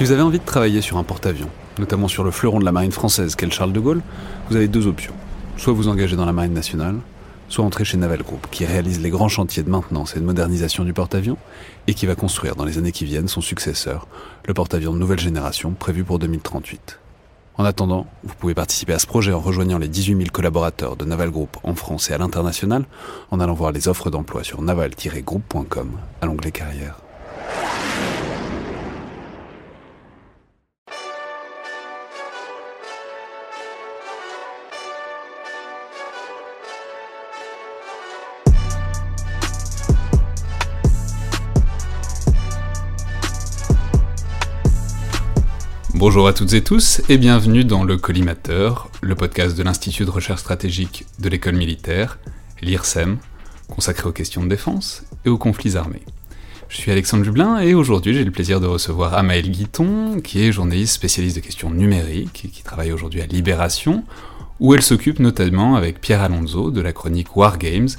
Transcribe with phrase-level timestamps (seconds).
[0.00, 2.72] Si vous avez envie de travailler sur un porte-avions, notamment sur le fleuron de la
[2.72, 4.00] marine française qu'est le Charles de Gaulle,
[4.48, 5.12] vous avez deux options.
[5.58, 6.96] Soit vous engagez dans la marine nationale,
[7.50, 10.84] soit entrer chez Naval Group, qui réalise les grands chantiers de maintenance et de modernisation
[10.84, 11.36] du porte-avions,
[11.86, 14.08] et qui va construire dans les années qui viennent son successeur,
[14.46, 16.98] le porte-avions de nouvelle génération prévu pour 2038.
[17.58, 21.04] En attendant, vous pouvez participer à ce projet en rejoignant les 18 000 collaborateurs de
[21.04, 22.86] Naval Group en France et à l'international,
[23.30, 25.90] en allant voir les offres d'emploi sur naval-group.com
[26.22, 26.96] à l'onglet carrière.
[46.00, 50.10] Bonjour à toutes et tous et bienvenue dans le Collimateur, le podcast de l'Institut de
[50.10, 52.18] recherche stratégique de l'école militaire,
[52.62, 53.18] l'IRSEM,
[53.68, 56.00] consacré aux questions de défense et aux conflits armés.
[56.70, 60.52] Je suis Alexandre Jublin et aujourd'hui j'ai le plaisir de recevoir Amaël Guiton, qui est
[60.52, 64.02] journaliste spécialiste de questions numériques et qui travaille aujourd'hui à Libération,
[64.58, 67.90] où elle s'occupe notamment avec Pierre Alonso de la chronique Wargames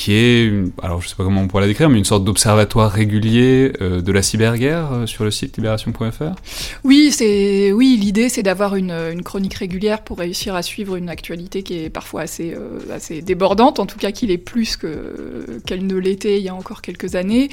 [0.00, 0.50] qui est,
[0.82, 4.00] alors je sais pas comment on pourrait la décrire, mais une sorte d'observatoire régulier euh,
[4.00, 6.36] de la cyberguerre euh, sur le site libération.fr
[6.84, 11.10] Oui, c'est, oui l'idée c'est d'avoir une, une, chronique régulière pour réussir à suivre une
[11.10, 15.60] actualité qui est parfois assez, euh, assez débordante, en tout cas qu'il est plus que,
[15.66, 17.50] qu'elle ne l'était il y a encore quelques années,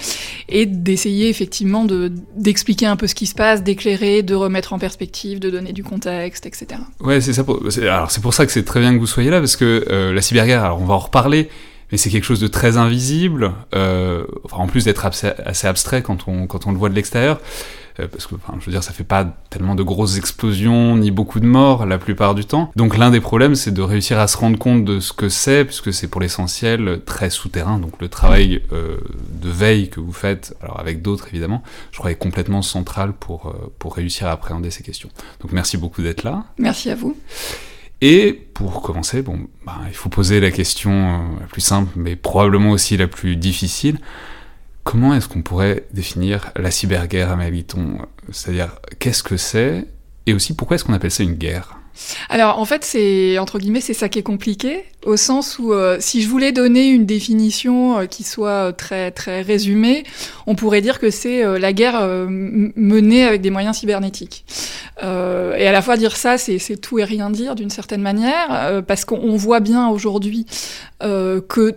[0.48, 4.80] et d'essayer effectivement de, d'expliquer un peu ce qui se passe, d'éclairer, de remettre en
[4.80, 6.80] perspective, de donner du contexte, etc.
[7.02, 7.44] Ouais, c'est ça.
[7.44, 9.58] Pour, c'est, alors c'est pour ça que c'est très bien que vous soyez là, parce
[9.58, 11.50] que la cyberguerre, alors on va en reparler,
[11.92, 16.28] mais c'est quelque chose de très invisible, euh, enfin, en plus d'être assez abstrait quand
[16.28, 17.40] on, quand on le voit de l'extérieur,
[18.00, 21.12] euh, parce que, enfin, je veux dire, ça fait pas tellement de grosses explosions ni
[21.12, 22.72] beaucoup de morts la plupart du temps.
[22.76, 25.66] Donc l'un des problèmes, c'est de réussir à se rendre compte de ce que c'est,
[25.66, 27.80] puisque c'est pour l'essentiel très souterrain.
[27.80, 28.98] Donc le travail euh,
[29.30, 33.48] de veille que vous faites, alors avec d'autres évidemment, je crois est complètement central pour,
[33.48, 35.10] euh, pour réussir à appréhender ces questions.
[35.42, 36.46] Donc merci beaucoup d'être là.
[36.58, 37.18] Merci à vous.
[38.02, 42.16] Et pour commencer, bon, bah, il faut poser la question euh, la plus simple, mais
[42.16, 44.00] probablement aussi la plus difficile.
[44.84, 47.98] Comment est-ce qu'on pourrait définir la cyberguerre à Maliton
[48.32, 49.88] C'est-à-dire, qu'est-ce que c'est?
[50.28, 51.78] Et aussi, pourquoi est-ce qu'on appelle ça une guerre?
[52.30, 55.98] Alors en fait, c'est entre guillemets, c'est ça qui est compliqué, au sens où euh,
[56.00, 60.04] si je voulais donner une définition euh, qui soit très très résumée,
[60.48, 64.46] on pourrait dire que c'est euh, la guerre menée avec des moyens cybernétiques.
[65.02, 69.06] et à la fois dire ça, c'est tout et rien dire d'une certaine manière, parce
[69.06, 70.46] qu'on voit bien aujourd'hui
[71.00, 71.76] que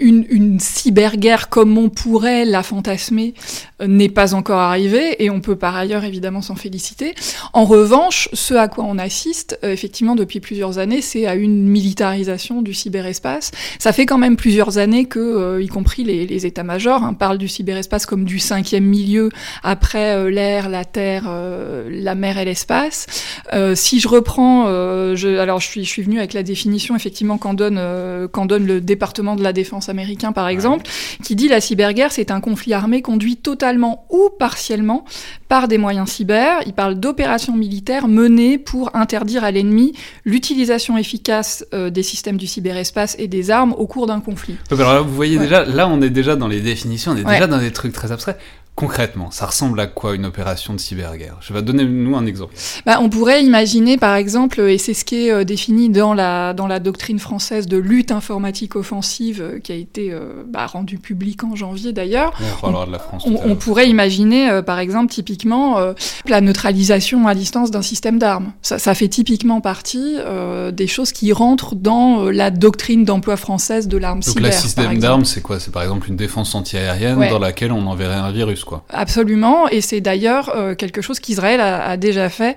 [0.00, 3.34] une, une cyberguerre comme on pourrait la fantasmer
[3.80, 7.14] euh, n'est pas encore arrivée et on peut par ailleurs évidemment s'en féliciter.
[7.52, 11.68] En revanche, ce à quoi on assiste euh, effectivement depuis plusieurs années, c'est à une
[11.68, 13.50] militarisation du cyberespace.
[13.78, 17.48] Ça fait quand même plusieurs années que, euh, y compris les, états-majors, hein, parlent du
[17.48, 19.30] cyberespace comme du cinquième milieu
[19.62, 21.28] après l'air, la terre,
[21.90, 23.06] la mer et l'espace.
[23.74, 27.80] si je reprends, alors je suis, je suis venu avec la définition effectivement qu'en donne,
[28.46, 30.86] donne le département de la défense américain par exemple,
[31.22, 35.04] qui dit la cyberguerre c'est un conflit armé conduit totalement ou partiellement
[35.48, 36.60] par des moyens cyber.
[36.66, 39.94] Il parle d'opérations militaires menées pour interdire à l'ennemi
[40.24, 44.56] l'utilisation efficace euh, des systèmes du cyberespace et des armes au cours d'un conflit.
[44.70, 47.46] alors là, vous voyez déjà, là on est déjà dans les définitions, on est déjà
[47.46, 48.38] dans des trucs très abstraits.
[48.78, 51.36] Concrètement, ça ressemble à quoi une opération de cyberguerre?
[51.40, 52.54] Je vais donner nous un exemple.
[52.86, 56.54] Bah, on pourrait imaginer, par exemple, et c'est ce qui est euh, défini dans la,
[56.54, 60.98] dans la doctrine française de lutte informatique offensive, euh, qui a été euh, bah, rendue
[60.98, 62.32] publique en janvier d'ailleurs.
[62.62, 65.78] On, de la France on, pourrait imaginer, par exemple, typiquement,
[66.28, 68.52] la neutralisation à distance d'un système d'armes.
[68.62, 70.18] Ça, ça, fait typiquement partie
[70.72, 74.42] des choses qui rentrent dans la doctrine d'emploi française de l'arme cyber.
[74.42, 75.58] Donc, le système d'armes, c'est quoi?
[75.58, 80.00] C'est par exemple une défense antiaérienne dans laquelle on enverrait un virus Absolument, et c'est
[80.00, 82.56] d'ailleurs euh, quelque chose qu'Israël a, déjà fait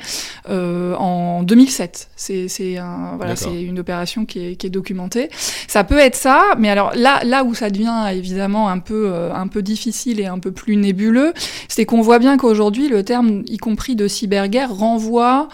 [0.49, 2.09] euh, en 2007.
[2.15, 5.29] C'est un, voilà, une opération qui est, qui est, documentée.
[5.67, 9.33] Ça peut être ça, mais alors là, là où ça devient évidemment un peu, euh,
[9.33, 11.33] un peu difficile et un peu plus nébuleux,
[11.67, 15.47] c'est qu'on voit bien qu'aujourd'hui, le terme, y compris de cyberguerre, renvoie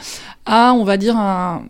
[0.45, 1.63] à, on va dire, un,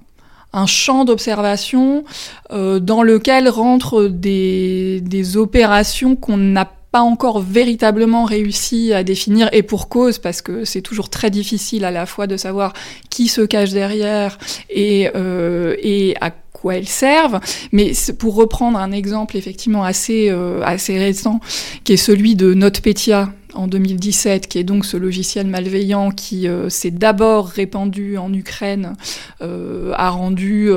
[0.53, 2.03] un champ d'observation
[2.51, 9.49] euh, dans lequel rentrent des, des opérations qu'on n'a pas encore véritablement réussi à définir,
[9.51, 12.73] et pour cause, parce que c'est toujours très difficile à la fois de savoir
[13.09, 14.37] qui se cache derrière
[14.69, 17.39] et, euh, et à quoi elles servent.
[17.71, 21.39] Mais pour reprendre un exemple effectivement assez, euh, assez récent,
[21.83, 26.91] qui est celui de NotPetya en 2017, qui est donc ce logiciel malveillant qui s'est
[26.91, 28.95] d'abord répandu en Ukraine,
[29.41, 30.71] a rendu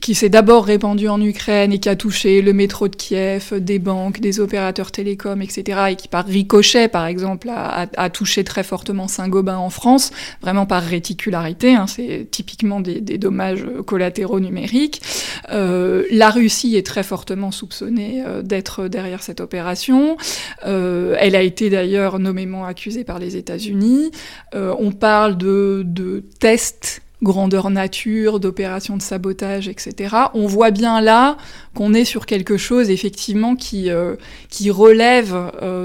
[0.00, 3.78] qui s'est d'abord répandu en Ukraine et qui a touché le métro de Kiev, des
[3.78, 9.08] banques, des opérateurs télécoms, etc., et qui par ricochet, par exemple, a, touché très fortement
[9.08, 10.10] Saint-Gobain en France,
[10.42, 15.02] vraiment par réticularité, hein, c'est typiquement des, dommages collatéraux numériques.
[15.50, 20.16] Euh, la Russie est très fortement soupçonnée euh, d'être derrière cette opération.
[20.66, 24.10] Euh, elle a été d'ailleurs nommément accusée par les États-Unis.
[24.54, 30.14] Euh, on parle de, tests grandeur nature, d'opérations de sabotage, etc.
[30.34, 31.36] On voit bien là
[31.74, 34.14] qu'on est sur quelque chose effectivement qui, euh,
[34.50, 35.34] qui relève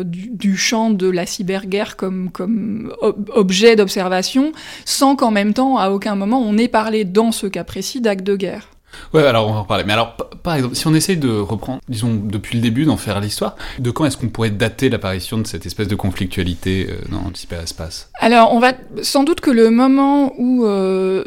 [0.06, 4.52] du, champ de la cyberguerre comme, comme ob objet d'observation,
[4.86, 8.24] sans qu'en même temps, à aucun moment, on ait parlé dans ce cas précis d'acte
[8.24, 8.73] de guerre.
[9.14, 9.84] Ouais, alors on va en parler.
[9.86, 13.20] Mais alors, par exemple, si on essaye de reprendre, disons, depuis le début, d'en faire
[13.20, 17.28] l'histoire, de quand est-ce qu'on pourrait dater l'apparition de cette espèce de conflictualité euh, dans
[17.30, 21.24] le cyberespace Alors, on va sans doute que le moment où euh,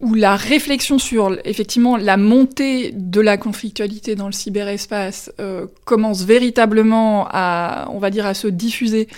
[0.00, 6.22] où la réflexion sur effectivement la montée de la conflictualité dans le cyberespace euh, commence
[6.24, 9.08] véritablement à, on va dire, à se diffuser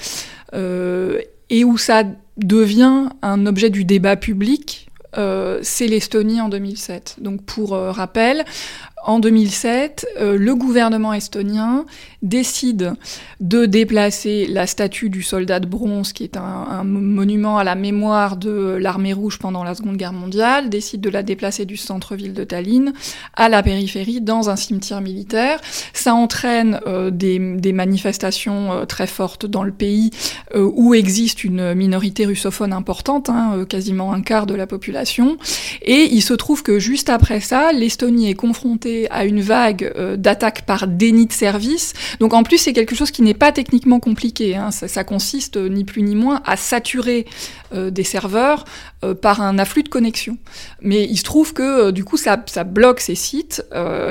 [1.52, 2.04] et où ça
[2.36, 4.88] devient un objet du débat public,
[5.62, 7.16] c'est l'Estonie en 2007.
[7.18, 8.44] Donc pour euh, rappel,
[9.04, 11.84] en 2007, euh, le gouvernement estonien
[12.22, 12.94] décide
[13.40, 18.36] de déplacer la statue du soldat de bronze, qui est un, monument à la mémoire
[18.36, 22.44] de l'armée rouge pendant la Seconde Guerre mondiale, décide de la déplacer du centre-ville de
[22.44, 22.92] Tallinn
[23.34, 25.60] à la périphérie, dans un cimetière militaire.
[25.92, 30.10] Ça entraîne euh, des, manifestations euh, très fortes dans le pays,
[30.54, 35.38] où existe une minorité russophone importante, hein, quasiment un quart de la population.
[35.80, 40.16] Et il se trouve que juste après ça, l'Estonie est confrontée à une vague euh,
[40.16, 41.92] d'attaques par déni de service.
[42.20, 44.56] Donc en plus, c'est quelque chose qui n'est pas techniquement compliqué.
[44.56, 44.70] Hein.
[44.70, 47.26] Ça, consiste euh, ni plus ni moins à saturer
[47.74, 48.64] euh, des serveurs
[49.20, 50.38] par un afflux de connexion.
[50.80, 53.64] Mais il se trouve que du coup, ça, bloque ces sites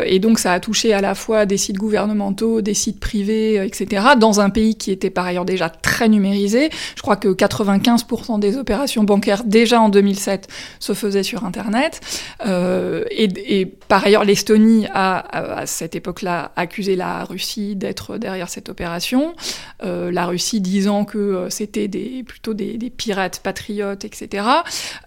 [0.05, 4.07] et donc ça a touché à la fois des sites gouvernementaux, des sites privés, etc.
[4.19, 6.69] Dans un pays qui était par ailleurs déjà très numérisé.
[6.97, 10.49] Je crois que 95% des opérations bancaires déjà en 2007
[10.79, 12.01] se faisaient sur Internet.
[12.45, 13.29] et,
[13.61, 15.17] et par ailleurs, l'Estonie a,
[15.61, 19.33] à cette époque-là, accusé la Russie d'être derrière cette opération.
[19.83, 24.45] Euh, la Russie disant que euh, c'était des, plutôt des, pirates patriotes, etc.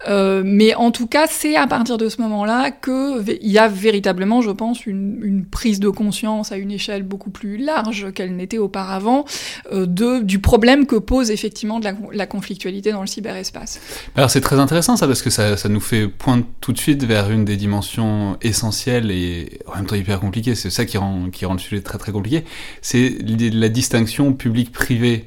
[0.07, 4.41] Euh, mais en tout cas, c'est à partir de ce moment-là qu'il y a véritablement,
[4.41, 9.25] je pense, une, prise de conscience à une échelle beaucoup plus large qu'elle n'était auparavant
[9.71, 13.79] de, du problème que pose effectivement de la, la conflictualité dans le cyberespace.
[14.15, 17.03] Alors c'est très intéressant ça parce que ça, ça nous fait pointe tout de suite
[17.03, 20.55] vers une des dimensions essentielles et en même temps hyper compliquées.
[20.55, 22.43] C'est ça qui rend, qui rend le sujet très très compliqué.
[22.81, 25.25] C'est la distinction public-privé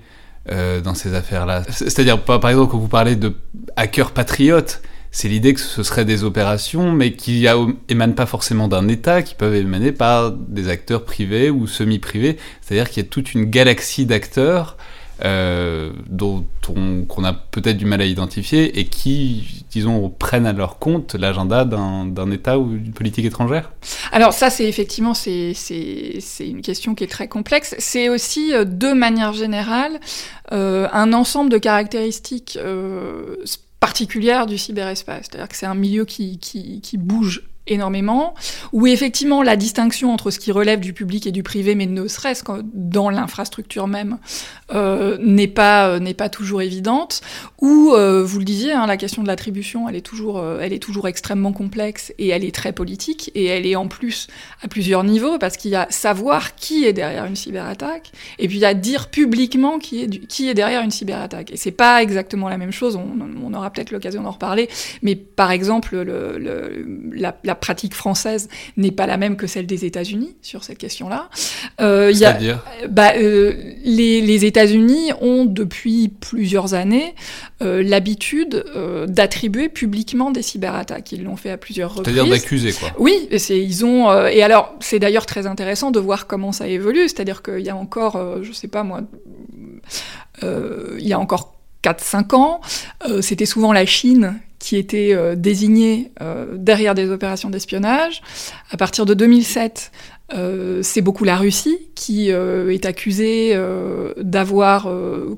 [0.51, 1.65] euh, dans ces affaires-là.
[1.71, 3.35] C'est-à-dire, par exemple, quand vous parlez de
[3.77, 4.81] hackers patriotes,
[5.11, 7.47] c'est l'idée que ce seraient des opérations, mais qui
[7.89, 12.37] émanent pas forcément d'un État, qui peuvent émaner par des acteurs privés ou semi-privés.
[12.61, 14.77] C'est-à-dire qu'il y a toute une galaxie d'acteurs
[15.25, 15.91] euh,
[17.09, 21.65] qu'on a peut-être du mal à identifier et qui, disons, prennent à leur compte l'agenda
[21.65, 23.73] d'un État ou d'une politique étrangère
[24.13, 25.55] Alors ça, c'est effectivement c'est
[26.41, 27.75] une question qui est très complexe.
[27.79, 29.99] C'est aussi, euh, de manière générale,
[30.53, 32.59] euh, un ensemble de caractéristiques
[33.81, 35.29] particulières du cyberespace.
[35.31, 38.35] C'est-à-dire que c'est un milieu qui, qui bouge énormément,
[38.73, 42.07] où effectivement la distinction entre ce qui relève du public et du privé, mais ne
[42.07, 44.19] serait-ce que dans l'infrastructure même,
[44.73, 47.21] euh, n'est pas euh, n'est pas toujours évidente.
[47.61, 50.73] Où euh, vous le disiez, hein, la question de l'attribution, elle est toujours euh, elle
[50.73, 54.29] est toujours extrêmement complexe et elle est très politique et elle est en plus
[54.63, 58.59] à plusieurs niveaux parce qu'il y a savoir qui est derrière une cyberattaque et puis
[58.59, 61.53] il y a dire publiquement qui est du, qui est derrière une cyberattaque.
[61.53, 62.97] Et c'est pas exactement la même chose.
[62.97, 64.69] On, on aura peut-être l'occasion d'en reparler,
[65.03, 69.67] mais par exemple le, le, la, la pratique française n'est pas la même que celle
[69.67, 71.29] des États-Unis sur cette question-là.
[71.81, 77.15] Euh, C'est-à-dire bah, euh, les, les États-Unis ont depuis plusieurs années
[77.63, 81.13] euh, l'habitude euh, d'attribuer publiquement des cyberattaques.
[81.13, 82.15] Ils l'ont fait à plusieurs reprises.
[82.15, 82.91] C'est-à-dire d'accuser, quoi.
[82.99, 84.13] Oui, c'est ils ont.
[84.29, 87.09] Et alors, c'est d'ailleurs très intéressant de voir comment ça évolue.
[87.09, 89.01] C'est-à-dire qu'il y a encore, je sais pas moi,
[90.43, 92.61] il y a encore 4-5 ans,
[93.21, 98.23] c'était souvent la Chine qui était euh, désigné euh, derrière des opérations d'espionnage.
[98.71, 99.93] À partir de 2007,
[100.35, 103.59] euh, c'est beaucoup la Russie qui est accusé
[104.19, 104.89] d'avoir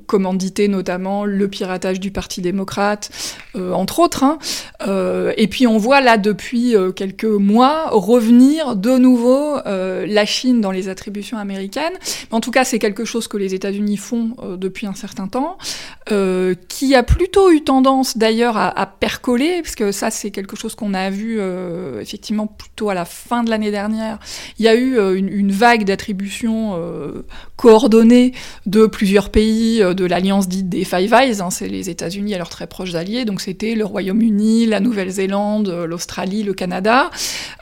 [0.07, 3.11] commandité notamment le piratage du Parti démocrate,
[3.55, 4.25] entre autres.
[4.25, 4.39] Hein.
[5.39, 10.91] et puis on voit là depuis quelques mois revenir de nouveau la Chine dans les
[10.91, 11.95] attributions américaines.
[12.31, 15.57] En tout cas, c'est quelque chose que les États-Unis font depuis un certain temps,
[16.69, 20.75] qui a plutôt eu tendance d'ailleurs à, à, percoler, parce que ça c'est quelque chose
[20.75, 21.41] qu'on a vu
[22.01, 24.19] effectivement plutôt à la fin de l'année dernière,
[24.59, 26.75] il y a eu euh, une, vague d'attributions
[27.61, 28.33] euh, coordonnées
[28.67, 32.39] de plusieurs pays euh, de l'alliance dite des Five Eyes, hein, c'est les États-Unis et
[32.39, 37.11] leurs très proches alliés, donc c'était le Royaume-Uni, la Nouvelle-Zélande, l'Australie, le Canada,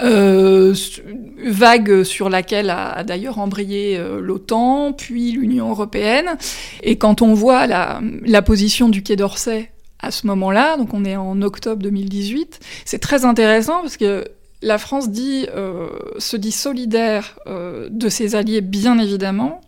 [0.01, 6.37] vague sur laquelle a, d'ailleurs embrayé l'OTAN, puis l'Union européenne,
[6.83, 11.17] et quand on voit la position du Quai d'Orsay à ce moment-là, donc on est
[11.17, 14.25] en octobre 2018, c'est très intéressant parce que
[14.63, 15.89] la France euh,
[16.19, 19.61] se dit solidaire euh, de ses alliés, bien évidemment,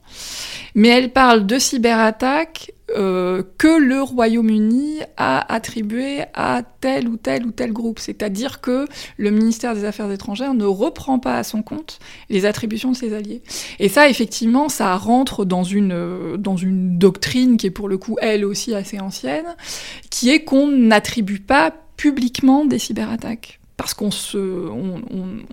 [0.74, 7.46] mais elle parle de cyberattaques euh, que le Royaume-Uni a attribué à tel ou tel
[7.46, 8.00] ou tel groupe.
[8.00, 12.90] C'est-à-dire que le ministère des Affaires étrangères ne reprend pas à son compte les attributions
[12.90, 13.42] de ses alliés.
[13.78, 16.36] Et ça, effectivement, ça rentre dans une
[16.98, 19.46] doctrine qui est pour le coup, elle aussi, assez ancienne,
[20.10, 24.36] qui est qu'on n'attribue pas publiquement des cyberattaques parce qu'on se,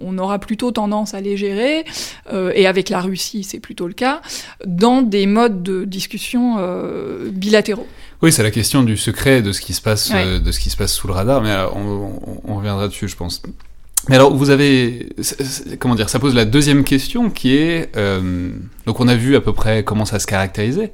[0.01, 1.86] on, aura plutôt tendance à les gérer,
[2.34, 4.22] euh, et avec la Russie c'est plutôt le cas,
[4.65, 7.88] dans des modes de discussion euh, bilatéraux.
[8.22, 10.69] Oui, c'est la question du secret de ce qui se passe, euh, de ce qui
[10.69, 13.41] se passe sous le radar, mais on, on, reviendra dessus, je pense.
[14.10, 15.10] Mais alors, vous avez,
[15.79, 17.91] comment dire, ça pose la deuxième question qui est,
[18.86, 20.91] donc on a vu à peu près comment ça se caractérisait.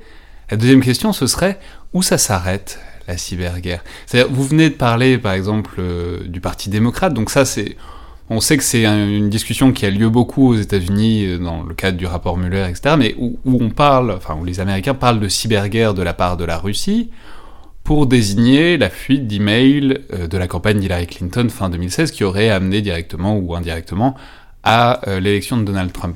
[0.51, 1.59] La deuxième question, ce serait
[1.93, 2.79] où ça s'arrête?
[3.07, 3.83] La cyberguerre.
[4.05, 7.75] C'est-à-dire, vous venez de parler, par exemple, euh, du Parti démocrate, donc ça, c'est,
[8.29, 11.73] on sait que c'est une discussion qui a lieu beaucoup aux États-Unis euh, dans le
[11.73, 15.27] cadre du rapport Mueller, etc., mais où, on parle, enfin, où les Américains parlent de
[15.27, 17.09] cyberguerre de la part de la Russie
[17.83, 22.49] pour désigner la fuite d'emails euh, de la campagne d'Hillary Clinton fin 2016 qui aurait
[22.49, 24.15] amené directement ou indirectement
[24.65, 26.15] à l'élection de Donald Trump.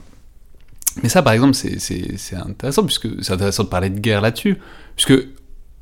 [1.03, 4.57] Mais ça, par exemple, c'est intéressant, puisque c'est intéressant de parler de guerre là-dessus,
[4.95, 5.13] puisque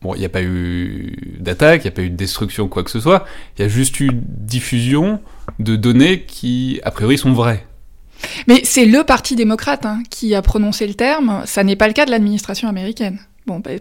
[0.02, 2.84] Bon, il n'y a pas eu d'attaque, il n'y a pas eu de destruction, quoi
[2.84, 3.26] que ce soit.
[3.58, 5.20] Il y a juste eu diffusion
[5.60, 7.66] de données qui, a priori, sont vraies.
[8.48, 11.44] Mais c'est le Parti démocrate hein, qui a prononcé le terme.
[11.46, 13.20] Ça n'est pas le cas de l'administration américaine.
[13.46, 13.72] Bon, bah,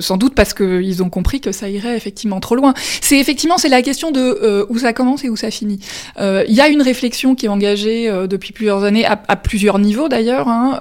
[0.00, 2.72] sans doute parce qu'ils ont compris que ça irait effectivement trop loin.
[3.00, 5.80] C'est effectivement c'est la question de euh, où ça commence et où ça finit.
[6.20, 9.80] Euh, il y a une réflexion qui est engagée euh, depuis plusieurs années, à, plusieurs
[9.80, 10.46] niveaux d'ailleurs.
[10.46, 10.78] Hein,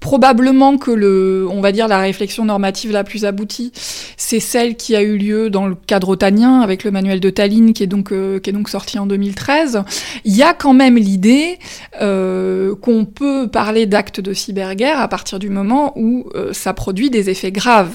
[0.00, 3.72] probablement que le, on va dire la réflexion normative la plus aboutie,
[4.16, 7.72] c'est celle qui a eu lieu dans le cadre otanien avec le manuel de Tallinn
[7.72, 9.82] qui est donc euh, qui est donc sorti en 2013.
[10.24, 11.58] Il y a quand même l'idée
[12.00, 17.10] euh, qu'on peut parler d'actes de cyberguerre à partir du moment où euh, ça produit
[17.10, 17.92] des effets graves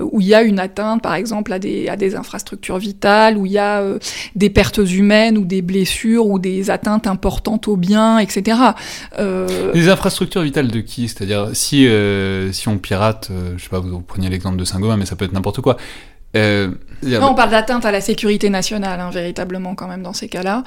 [0.00, 3.46] où il y a une atteinte, par exemple, à des, à des infrastructures vitales, où
[3.46, 3.98] il y a euh,
[4.34, 8.58] des pertes humaines ou des blessures ou des atteintes importantes aux biens, etc.
[9.18, 9.72] Euh...
[9.74, 11.08] Les infrastructures vitales de qui?
[11.08, 14.64] C'est-à-dire, si, euh, si on pirate, euh, je sais pas, vous, vous preniez l'exemple de
[14.64, 15.76] Saint-Gobain, mais ça peut être n'importe quoi.
[17.04, 20.28] Euh, non, on parle d'atteinte à la sécurité nationale, hein, véritablement, quand même, dans ces
[20.28, 20.64] cas-là.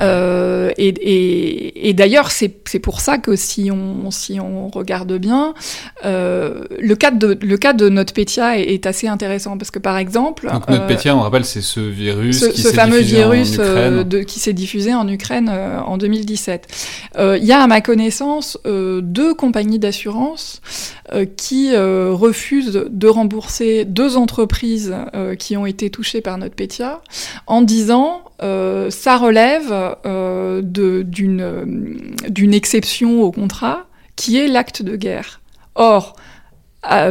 [0.00, 5.54] Euh, et, et, et d'ailleurs, c'est pour ça que si on, si on regarde bien,
[6.04, 9.96] euh, le, cas de, le cas de NotPetya est, est, assez intéressant, parce que, par
[9.98, 10.50] exemple...
[10.50, 14.52] Donc NotPetya, on rappelle, c'est ce virus ce, qui ce fameux virus de, qui s'est
[14.52, 16.66] diffusé en Ukraine en 2017.
[17.18, 20.60] Il y a, à ma connaissance, deux compagnies d'assurance
[21.36, 27.00] qui refusent de rembourser deux entreprises euh, qui ont été touchés par notre pétia
[27.46, 29.72] en disant euh, ça relève
[30.04, 35.40] euh, d'une exception au contrat qui est l'acte de guerre.
[35.74, 36.16] Or,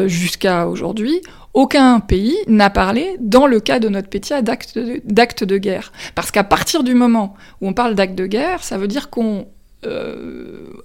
[0.07, 1.21] jusqu'à aujourd'hui,
[1.53, 5.93] aucun pays n'a parlé, dans le cas de notre pétia, d'acte de, de, guerre.
[6.15, 9.47] Parce qu'à partir du moment où on parle d'acte de guerre, ça veut dire qu'on,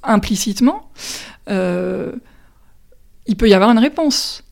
[0.04, 0.92] implicitement,
[1.48, 4.44] il peut y avoir une réponse.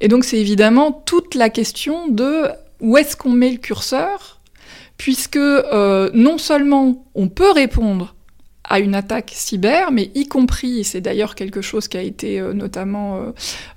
[0.00, 2.48] Et donc c'est évidemment toute la question de
[2.80, 4.40] où est-ce qu'on met le curseur,
[4.98, 8.14] puisque euh, non seulement on peut répondre
[8.68, 12.40] à une attaque cyber, mais y compris, et c'est d'ailleurs quelque chose qui a été
[12.40, 13.32] euh, notamment euh,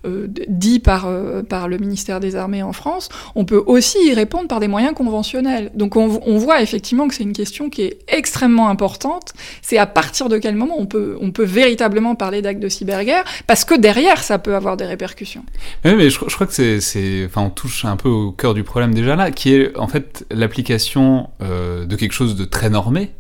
[0.06, 1.08] euh, dit par,
[1.48, 4.94] par le ministère des Armées en France, on peut aussi y répondre par des moyens
[4.94, 5.72] conventionnels.
[5.76, 6.08] Donc on,
[6.40, 9.34] voit effectivement que c'est une question qui est extrêmement importante.
[9.62, 13.24] C'est à partir de quel moment on peut, on peut véritablement parler d'actes de cyberguerre,
[13.46, 15.44] parce que derrière, ça peut avoir des répercussions.
[15.86, 17.26] Oui, mais je, je crois que c'est...
[17.26, 20.26] Enfin, on touche un peu au cœur du problème déjà là, qui est en fait
[20.32, 23.12] l'application de quelque chose de très normé,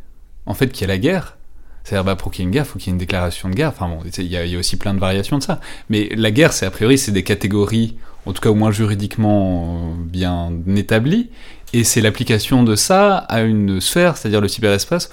[0.45, 1.38] en fait, qui est la guerre,
[1.83, 3.49] C'est-à-dire, bah, pour qu'il y ait une guerre, il faut qu'il y ait une déclaration
[3.49, 3.69] de guerre.
[3.69, 5.59] Enfin bon, il y, a, aussi plein de variations de ça.
[5.89, 9.95] Mais la guerre, c'est a priori, c'est des catégories, en tout cas au moins juridiquement
[9.97, 11.29] bien établies,
[11.73, 15.09] et c'est l'application de ça à une sphère, c'est-à-dire le cyberespace,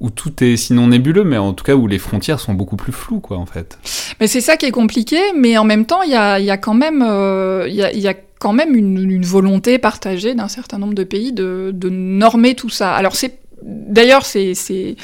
[0.00, 2.92] où tout est sinon nébuleux, mais en tout cas où les frontières sont beaucoup plus
[2.92, 3.78] floues, quoi, en fait.
[4.18, 6.56] Mais c'est ça qui est compliqué, mais en même temps, il y a, y a,
[6.56, 10.78] quand même, euh, y, a, y a quand même une, une volonté partagée d'un certain
[10.78, 12.94] nombre de pays de, de normer tout ça.
[12.94, 14.94] Alors c'est, d'ailleurs, c'est, euh,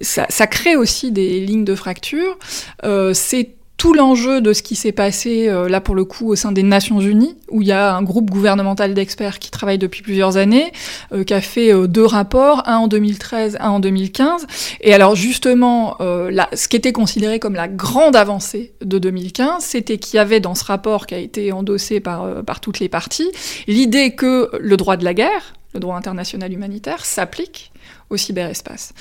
[0.00, 2.38] ça, crée aussi des lignes de fracture.
[2.84, 6.34] Euh, c'est tout l'enjeu de ce qui s'est passé euh, là pour le coup au
[6.34, 10.02] sein des Nations Unies, où il y a un groupe gouvernemental d'experts qui travaille depuis
[10.02, 10.72] plusieurs années,
[11.12, 14.48] euh, qui a fait deux rapports, un en 2013, un en 2015.
[14.80, 20.16] Et alors justement, ce qui était considéré comme la grande avancée de 2015, c'était qu'il
[20.16, 23.30] y avait dans ce rapport qui a été endossé par toutes les parties,
[23.68, 27.70] l'idée que le droit de la guerre, le droit international humanitaire, s'applique
[28.10, 28.92] au cyberespace.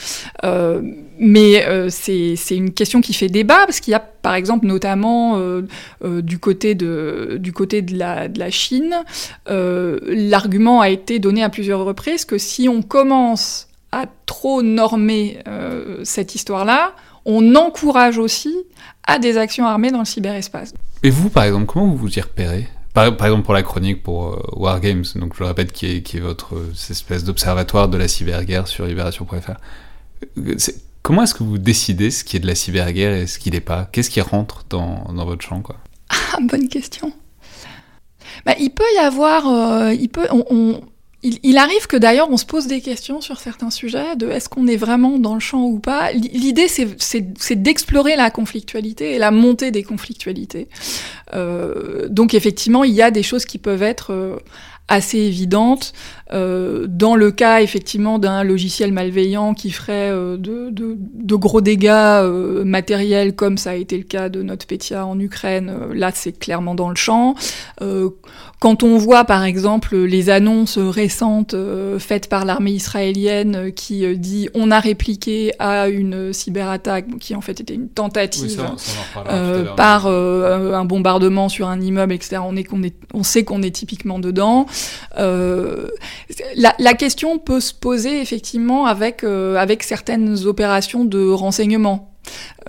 [0.43, 0.81] Euh,
[1.19, 5.37] mais euh, c'est une question qui fait débat, parce qu'il y a par exemple notamment
[5.37, 5.61] euh,
[6.03, 8.95] euh du, côté de, du côté de la, de la Chine,
[9.47, 15.39] l'argument a été donné à plusieurs reprises que si on commence à trop normer
[16.03, 16.93] cette histoire-là,
[17.25, 18.55] on encourage aussi
[19.05, 20.73] à des actions armées dans le cyberespace.
[21.03, 22.67] Et vous, par exemple, comment vous vous y repérez?
[22.97, 26.55] Par, exemple pour la chronique pour euh, Wargames, donc je le répète, qui est, votre
[26.55, 29.51] euh, espèce d'observatoire de la cyberguerre sur libération.fr.
[30.37, 30.55] Euh,
[31.03, 33.61] comment est-ce que vous décidez ce qui est de la cyberguerre et ce qui n'est
[33.61, 33.87] pas?
[33.91, 35.77] Qu'est-ce qui rentre dans, dans, votre champ quoi?
[36.41, 37.13] Bonne question.
[38.45, 40.81] Bah, il peut y avoir, euh, il peut, on
[41.23, 44.67] il, arrive que d'ailleurs on se pose des questions sur certains sujets de est-ce qu'on
[44.67, 46.11] est vraiment dans le champ ou pas.
[46.11, 50.67] L'idée c'est d'explorer la conflictualité et la montée des conflictualités.
[51.33, 54.37] Euh, donc effectivement il y a des choses qui peuvent être euh,
[54.87, 55.93] assez évidentes.
[56.33, 62.21] Euh, dans le cas effectivement d'un logiciel malveillant qui ferait de, gros dégâts
[62.63, 66.89] matériels, comme ça a été le cas de NotPetya en Ukraine, là c'est clairement dans
[66.89, 67.33] le champ.
[68.57, 74.17] Euh, quand on voit par exemple les annonces récentes euh, faites par l'armée israélienne qui
[74.17, 78.75] dit on a répliqué à une cyberattaque qui en fait était une tentative oui, ça,
[78.77, 82.37] ça par un bombardement sur un immeuble, etc.
[82.43, 84.65] On, est, on, est, on sait qu'on est typiquement dedans.
[86.55, 92.13] La, la, question peut se poser effectivement avec, euh, avec certaines opérations de renseignement,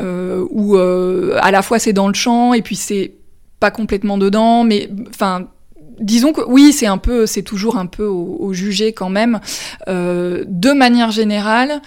[0.00, 3.14] euh, où euh, à la fois c'est dans le champ et puis c'est
[3.61, 5.49] pas complètement dedans, mais enfin
[6.00, 9.41] disons que oui, c'est un peu, c'est toujours un peu au, au jugé quand même.
[9.89, 11.80] Euh, de manière générale,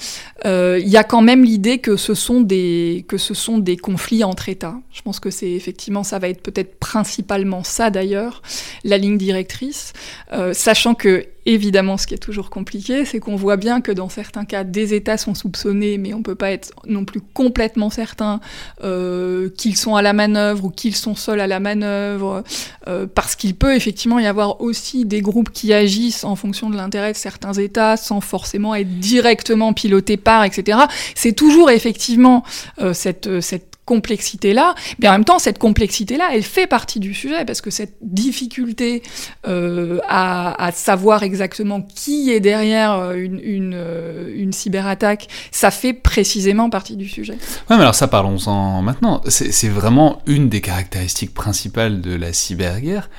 [0.44, 3.78] il euh, y a quand même l'idée que ce sont des que ce sont des
[3.78, 4.76] conflits entre États.
[4.92, 8.42] Je pense que c'est effectivement ça va être peut-être principalement ça d'ailleurs
[8.84, 9.94] la ligne directrice,
[10.34, 14.10] euh, sachant que Évidemment, ce qui est toujours compliqué, c'est qu'on voit bien que dans
[14.10, 18.40] certains cas, des États sont soupçonnés, mais on peut pas être non plus complètement certain
[18.84, 22.44] euh, qu'ils sont à la manœuvre ou qu'ils sont seuls à la manœuvre,
[22.88, 26.76] euh, parce qu'il peut effectivement y avoir aussi des groupes qui agissent en fonction de
[26.76, 30.78] l'intérêt de certains États, sans forcément être directement pilotés par, etc.
[31.16, 32.44] C'est toujours effectivement
[32.82, 37.44] euh, cette, cette complexité-là, mais en même temps, cette complexité-là, elle fait partie du sujet,
[37.44, 39.04] parce que cette difficulté
[39.46, 46.70] euh, à, savoir exactement qui est derrière euh, une, euh, une cyberattaque, ça fait précisément
[46.70, 47.34] partie du sujet.
[47.70, 49.22] Ouais, mais alors ça, parlons-en maintenant.
[49.28, 53.10] C'est vraiment une des caractéristiques principales de la cyberguerre.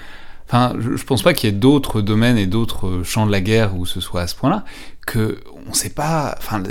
[0.46, 3.76] Enfin, je, pense pas qu'il y ait d'autres domaines et d'autres champs de la guerre
[3.76, 4.64] où ce soit à ce point-là,
[5.06, 6.62] que on sait pas, enfin,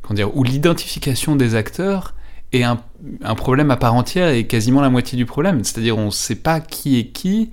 [0.00, 2.14] comment dire, où l'identification des acteurs
[2.56, 5.64] est un, problème à part entière et quasiment la moitié du problème.
[5.64, 7.50] C'est-à-dire on ne sait pas qui est qui,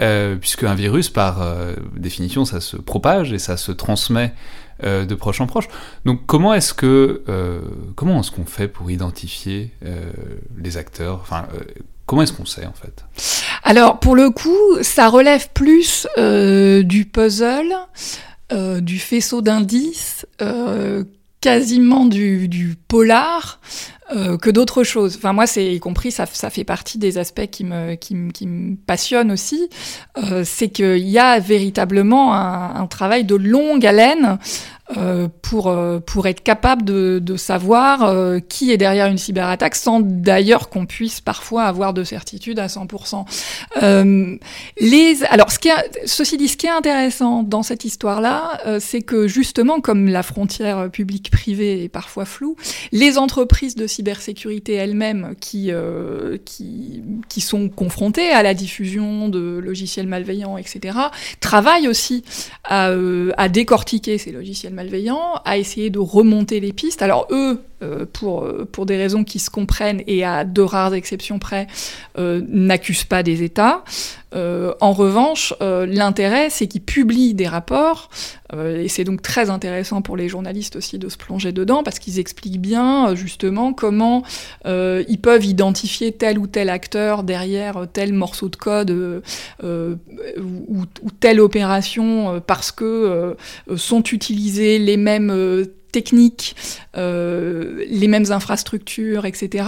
[0.00, 4.32] euh, puisque un virus, par euh, définition, ça se propage et ça se transmet
[4.84, 5.68] euh, de proche en proche.
[6.04, 7.60] Donc comment est-ce que euh,
[7.96, 9.72] comment est-ce qu'on fait pour identifier
[10.56, 11.18] les acteurs?
[11.22, 11.46] Enfin,
[12.06, 13.04] comment est-ce qu'on sait en fait?
[13.64, 17.74] Alors pour le coup, ça relève plus du puzzle,
[18.80, 20.26] du faisceau d'indices
[21.40, 23.60] quasiment du, du polar
[24.10, 25.16] euh, que d'autres choses.
[25.16, 28.16] Enfin, moi, c'est y compris, ça, ça fait partie des aspects qui me, qui,
[28.86, 29.68] passionnent aussi.
[30.16, 34.38] Euh, c'est qu'il y a véritablement un, travail de longue haleine
[34.96, 39.74] euh, pour, euh, pour être capable de, de savoir euh, qui est derrière une cyberattaque,
[39.74, 43.26] sans d'ailleurs qu'on puisse parfois avoir de certitude à 100%.
[43.82, 44.36] Euh,
[44.80, 48.78] les, alors, ce qui est, ceci dit, ce qui est intéressant dans cette histoire-là, euh,
[48.80, 52.56] c'est que justement, comme la frontière publique-privée est parfois floue,
[52.90, 55.70] les entreprises de cybersécurité elles-mêmes qui,
[56.46, 60.98] qui, qui sont confrontées à la diffusion de logiciels malveillants, etc.,
[61.40, 62.24] travaillent aussi
[62.64, 62.90] à,
[63.36, 67.02] à décortiquer ces logiciels malveillants, à essayer de remonter les pistes.
[67.02, 70.94] Alors eux, euh, pour, euh, pour des raisons qui se comprennent et à de rares
[70.94, 71.66] exceptions près,
[72.16, 73.82] euh, n'accusent pas des États.
[74.34, 78.10] En revanche, l'intérêt, c'est qu'ils publient des rapports,
[78.54, 82.18] et c'est donc très intéressant pour les journalistes aussi de se plonger dedans, parce qu'ils
[82.18, 84.22] expliquent bien justement comment
[84.66, 88.90] ils peuvent identifier tel ou tel acteur derrière tel morceau de code
[89.62, 89.96] ou,
[90.42, 93.36] ou, telle opération, parce que
[93.76, 96.54] sont utilisés les mêmes techniques,
[96.96, 99.64] euh, les mêmes infrastructures, etc.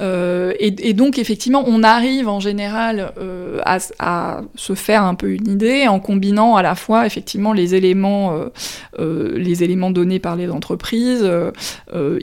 [0.00, 5.48] Euh, et, donc effectivement, on arrive en général euh, à, se faire un peu une
[5.48, 8.44] idée en combinant à la fois effectivement les éléments,
[8.98, 11.28] les éléments donnés par les entreprises.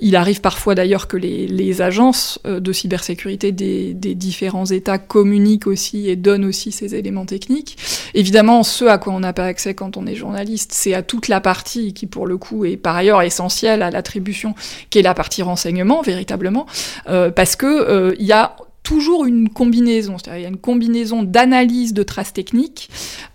[0.01, 5.67] il arrive parfois d'ailleurs que les, les, agences de cybersécurité des, des, différents États communiquent
[5.67, 7.77] aussi et donnent aussi ces éléments techniques.
[8.13, 11.27] Évidemment, ce à quoi on n'a pas accès quand on est journaliste, c'est à toute
[11.27, 14.55] la partie qui pour le coup est par ailleurs essentielle à l'attribution,
[14.89, 16.65] qui est la partie renseignement, véritablement,
[17.09, 20.57] euh, parce que euh, il y a toujours une combinaison, c'est-à-dire il y a une
[20.57, 22.89] combinaison d'analyse de traces techniques.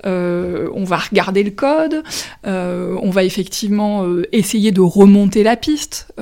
[0.04, 2.02] Euh, on va regarder le code,
[2.44, 6.12] on va effectivement essayer de remonter la piste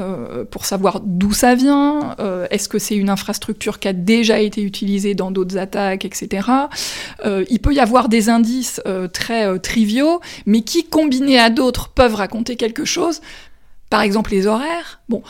[0.50, 2.14] pour savoir d'où ça vient,
[2.50, 6.46] est-ce que c'est une infrastructure qui a déjà été utilisée dans d'autres attaques, etc.
[7.24, 8.83] il peut y avoir des indices
[9.14, 13.22] très triviaux, mais qui, combinés à d'autres, peuvent raconter quelque chose,
[13.94, 14.98] par exemple, les horaires.
[15.09, 15.22] Bon,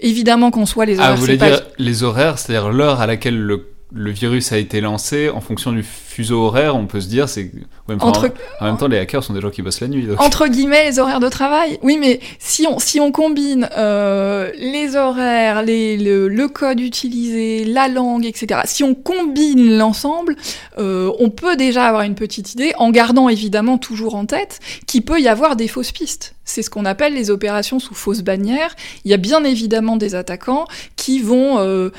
[0.00, 1.12] évidemment qu'on soit les ah, horaires.
[1.12, 4.80] Ah, vous voulez dire les horaires, c'est-à-dire l'heure à laquelle le, le, virus a été
[4.80, 7.50] lancé en fonction du fuseau horaire, on peut se dire, c'est.
[7.88, 8.32] Entre...
[8.60, 10.06] En, même temps, les hackers sont des gens qui bossent la nuit.
[10.06, 10.20] Donc.
[10.20, 11.78] Entre guillemets, les horaires de travail.
[11.82, 17.64] Oui, mais si on, si on combine euh, les horaires, les, le, le, code utilisé,
[17.64, 20.36] la langue, etc., si on combine l'ensemble,
[20.78, 25.04] euh, on peut déjà avoir une petite idée, en gardant évidemment toujours en tête qu'il
[25.04, 26.34] peut y avoir des fausses pistes.
[26.44, 28.74] C'est ce qu'on appelle les opérations sous fausse bannière.
[29.04, 31.58] Il y a bien évidemment des attaquants qui vont.
[31.58, 31.90] Euh,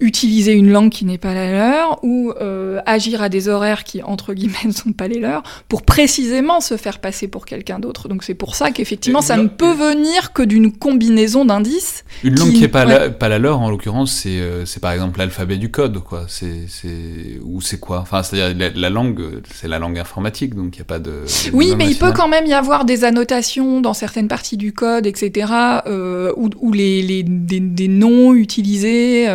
[0.00, 4.02] utiliser une langue qui n'est pas la leur ou euh, agir à des horaires qui
[4.02, 8.08] entre guillemets ne sont pas les leurs pour précisément se faire passer pour quelqu'un d'autre.
[8.08, 12.04] Donc c'est pour ça qu'effectivement ça ne peut venir que d'une combinaison d'indices.
[12.24, 14.92] Une langue qui n'est pas, la, pas la leur en l'occurrence c'est euh, c'est par
[14.92, 16.24] exemple l'alphabet du code quoi.
[16.28, 18.00] C'est c'est ou c'est quoi?
[18.00, 21.24] Enfin c'est-à-dire la, langue c'est la langue informatique donc il n'y a pas de.
[21.52, 25.06] Oui mais il peut quand même y avoir des annotations dans certaines parties du code
[25.06, 25.52] etc.
[25.86, 29.28] Euh, ou, ou les, les des, des, noms utilisés.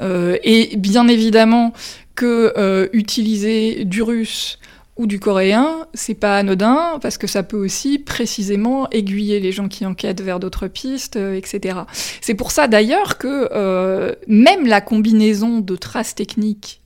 [0.00, 1.72] Euh, et bien évidemment
[2.14, 4.58] que euh, utiliser du russe
[4.96, 9.68] ou du coréen, c'est pas anodin parce que ça peut aussi précisément aiguiller les gens
[9.68, 11.80] qui enquêtent vers d'autres pistes, euh, etc.
[12.20, 16.81] C'est pour ça d'ailleurs que même la combinaison de traces techniques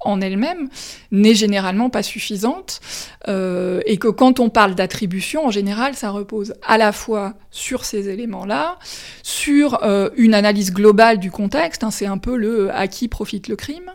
[0.00, 0.68] en elle-même
[1.10, 2.80] n'est généralement pas suffisante
[3.26, 8.08] et que quand on parle d'attribution, en général, ça repose à la fois sur ces
[8.08, 8.78] éléments-là,
[9.22, 13.48] sur euh, une analyse globale du contexte, hein, c'est un peu le à qui profite
[13.48, 13.90] le crime,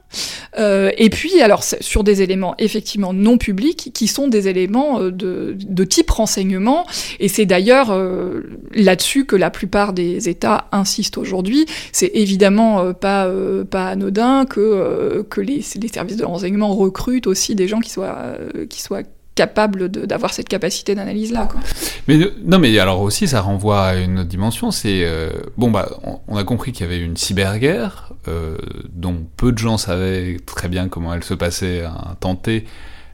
[0.57, 5.11] euh, et puis alors sur des éléments effectivement non publics qui sont des éléments euh,
[5.11, 6.85] de, type renseignement,
[7.19, 8.41] et c'est d'ailleurs euh,
[8.73, 11.65] là-dessus que la plupart des États insistent aujourd'hui.
[11.91, 13.29] C'est évidemment pas,
[13.69, 18.37] pas anodin que, que les, les, services de renseignement recrutent aussi des gens qui soient,
[18.69, 19.03] qui soient
[19.35, 21.47] capable d'avoir cette capacité d'analyse là.
[21.51, 21.59] Quoi.
[22.07, 24.71] Mais non, mais alors aussi ça renvoie à une autre dimension.
[24.71, 25.89] C'est euh, bon bah
[26.27, 28.57] on, a compris qu'il y avait une cyberguerre euh,
[28.89, 32.65] dont peu de gens savaient très bien comment elle se passait à tenter,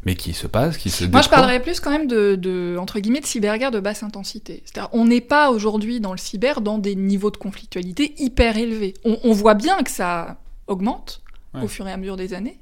[0.06, 1.06] mais qui se passe, qui se.
[1.06, 4.62] Moi je parlerais plus quand même de, de entre guillemets de cyberguerre de basse intensité.
[4.66, 8.94] C'est-à-dire on n'est pas aujourd'hui dans le cyber dans des niveaux de conflictualité hyper élevés.
[9.06, 11.22] On, on voit bien que ça augmente
[11.54, 11.64] ouais.
[11.64, 12.60] au fur et à mesure des années.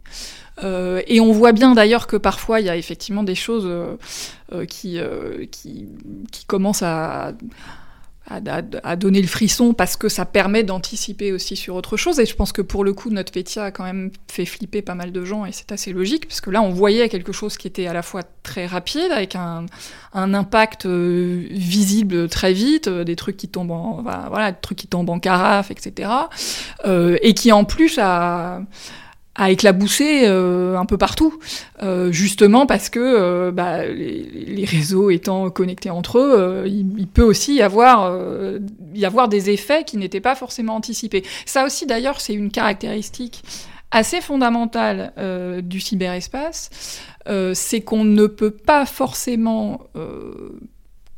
[0.64, 3.96] Euh, et on voit bien d'ailleurs que parfois il y a effectivement des choses euh,
[4.54, 5.00] euh, qui,
[5.52, 5.88] qui,
[6.32, 7.34] qui, commencent à,
[8.30, 12.20] à, donner le frisson parce que ça permet d'anticiper aussi sur autre chose.
[12.20, 14.96] Et je pense que pour le coup, notre Fétia a quand même fait flipper pas
[14.96, 17.68] mal de gens et c'est assez logique parce que là, on voyait quelque chose qui
[17.68, 19.66] était à la fois très rapide avec un,
[20.14, 25.10] un impact visible très vite, des trucs qui tombent en, voilà, des trucs qui tombent
[25.10, 26.10] en carafe, etc.
[26.86, 28.62] Et qui en plus a
[29.38, 31.40] à éclabousser euh, un peu partout,
[31.84, 37.24] euh, justement parce que euh, bah, les, réseaux étant connectés entre eux, il, il, peut
[37.24, 38.12] aussi y avoir,
[38.94, 41.24] y avoir des effets qui n'étaient pas forcément anticipés.
[41.46, 43.44] Ça aussi d'ailleurs c'est une caractéristique
[43.92, 45.14] assez fondamentale
[45.64, 47.00] du cyberespace,
[47.54, 49.82] c'est qu'on ne peut pas forcément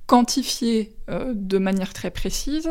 [0.05, 2.69] quantifier de manière très précise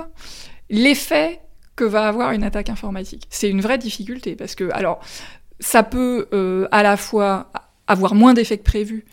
[0.71, 1.41] l'effet
[1.79, 3.27] que va avoir une attaque informatique.
[3.31, 5.01] C'est une vraie difficulté parce que, alors,
[5.61, 7.51] ça peut euh, à la fois
[7.89, 9.07] avoir moins d'effets que prévu.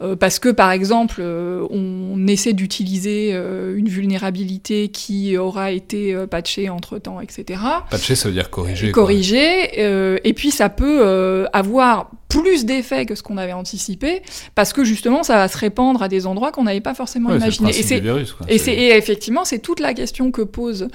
[0.00, 6.14] Euh, parce que, par exemple, euh, on essaie d'utiliser euh, une vulnérabilité qui aura été
[6.30, 7.60] patchée entre-temps, etc.
[7.90, 8.92] Patchée, ça veut dire corriger.
[8.92, 14.22] Corriger, et puis ça peut avoir plus d'effets que ce qu'on avait anticipé,
[14.54, 17.70] parce que justement, ça va se répandre à des endroits qu'on n'avait pas forcément imaginé.
[17.70, 20.88] Et, c'est, et, et effectivement, c'est toute la question que pose,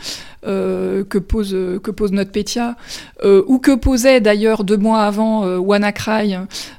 [0.47, 2.75] euh, que pose, que pose NotPetya,
[3.23, 6.35] euh, ou que posait d'ailleurs deux mois avant euh, WannaCry,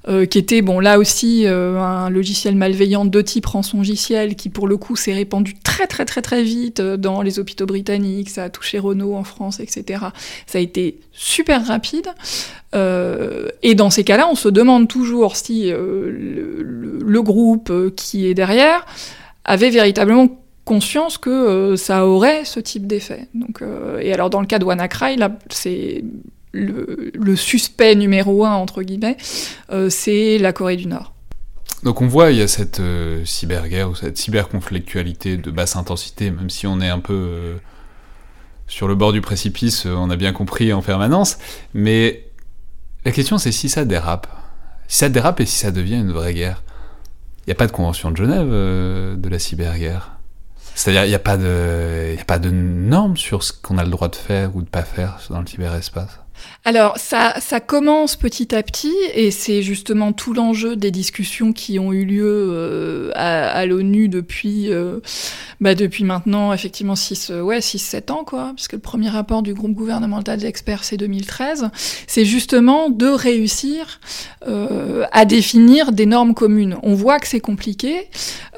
[0.08, 4.66] euh, qui était, bon, là aussi, euh, un logiciel malveillant de type rançongiciel, qui pour
[4.66, 8.48] le coup s'est répandu très très très très vite dans les hôpitaux britanniques, ça a
[8.48, 10.04] touché Renault en France, etc.
[10.46, 12.08] Ça a été super rapide.
[12.76, 18.26] Euh, et dans ces cas-là, on se demande toujours si euh, le, groupe euh, qui
[18.26, 18.84] est derrière
[19.44, 20.28] avait véritablement
[20.64, 23.28] conscience que ça aurait ce type d'effet.
[23.34, 23.62] Donc,
[24.00, 26.04] et alors dans le cas de WannaCry, là, c'est
[26.52, 29.16] le, le, suspect numéro un entre guillemets,
[29.88, 31.12] c'est la Corée du Nord.
[31.84, 32.82] Donc on voit, il y a cette
[33.24, 37.54] cyberguerre ou cette cyberconflictualité de basse intensité, même si on est un peu
[38.66, 41.38] sur le bord du précipice, on a bien compris en permanence,
[41.74, 42.25] mais
[43.06, 44.26] la question, c'est si ça dérape.
[44.88, 46.64] Si ça dérape et si ça devient une vraie guerre.
[47.40, 50.18] Il n'y a pas de convention de Genève euh, de la cyberguerre.
[50.74, 53.90] C'est-à-dire, il n'y a, pas de, a pas de normes sur ce qu'on a le
[53.90, 56.18] droit de faire ou de pas faire dans le cyberespace.
[56.66, 61.92] Alors, ça, commence petit à petit, et c'est justement tout l'enjeu des discussions qui ont
[61.92, 64.98] eu lieu euh, à, l'ONU depuis, euh,
[65.60, 69.42] bah, depuis maintenant, effectivement, 6, euh, ouais, 6, 7 ans, quoi, puisque le premier rapport
[69.44, 71.70] du groupe gouvernemental d'experts, c'est 2013.
[72.08, 74.00] C'est justement de réussir
[75.12, 76.76] à définir des normes communes.
[76.84, 78.08] On voit que c'est compliqué,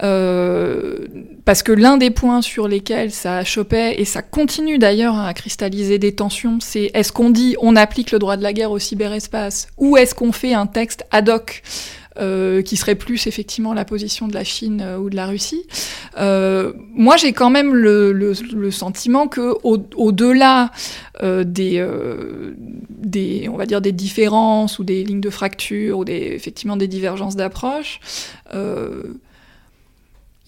[0.01, 5.99] parce que l'un des points sur lesquels ça chopait, et ça continue d'ailleurs à cristalliser
[5.99, 9.97] des tensions, c'est est-ce qu'on dit applique le droit de la guerre au cyberespace, ou
[9.97, 11.63] est-ce qu'on fait un texte ad hoc
[12.19, 15.63] euh, qui serait plus effectivement la position de la Chine euh, ou de la Russie?
[16.19, 18.35] Euh, moi, j'ai quand même le,
[18.73, 20.71] sentiment que au-delà
[21.23, 21.87] des,
[22.91, 26.89] des, on va dire des différences ou des lignes de fracture ou des, effectivement des
[26.89, 28.01] divergences d'approche,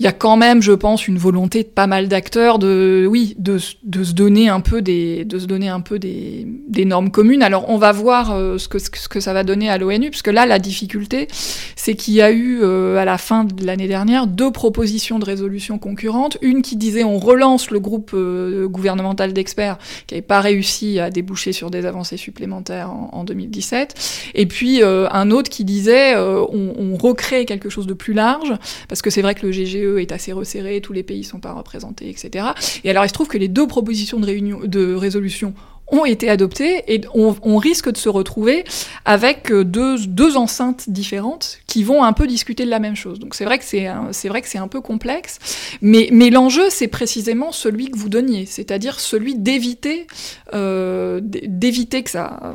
[0.00, 3.34] il y a quand même, je pense, une volonté de pas mal d'acteurs de, oui,
[3.38, 7.10] de, de, se donner un peu des, de se donner un peu des, des normes
[7.10, 7.42] communes.
[7.42, 10.28] Alors, on va voir euh, ce, que, ce que ça va donner à l'ONU, puisque
[10.28, 11.28] là, la difficulté,
[11.76, 15.26] c'est qu'il y a eu, euh, à la fin de l'année dernière, deux propositions de
[15.26, 16.38] résolution concurrentes.
[16.40, 21.10] Une qui disait on relance le groupe euh, gouvernemental d'experts, qui n'avait pas réussi à
[21.10, 24.32] déboucher sur des avancées supplémentaires en, en 2017.
[24.34, 28.54] Et puis, un autre qui disait on recrée quelque chose de plus large,
[28.88, 31.52] parce que c'est vrai que le GGE est assez resserré, tous les pays sont pas
[31.52, 32.46] représentés, etc.
[32.84, 35.54] Et alors il se trouve que les deux propositions de, résolution
[35.92, 38.64] ont été adoptées et on, risque de se retrouver
[39.04, 43.18] avec deux, deux enceintes différentes qui vont un peu discuter de la même chose.
[43.18, 45.38] Donc c'est vrai que c'est c'est vrai que c'est un peu complexe,
[45.82, 50.06] mais l'enjeu c'est précisément celui que vous donniez, c'est-à-dire celui d'éviter
[50.54, 52.52] euh, d'éviter que ça,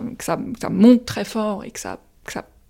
[0.70, 2.00] monte très fort et que ça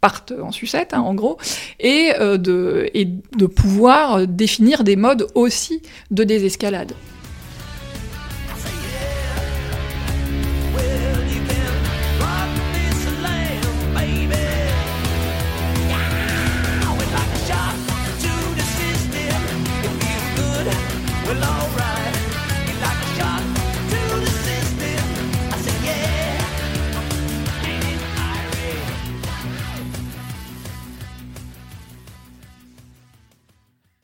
[0.05, 1.39] partent en sucette, hein, en gros,
[1.83, 6.93] euh, et de pouvoir définir des modes aussi de désescalade.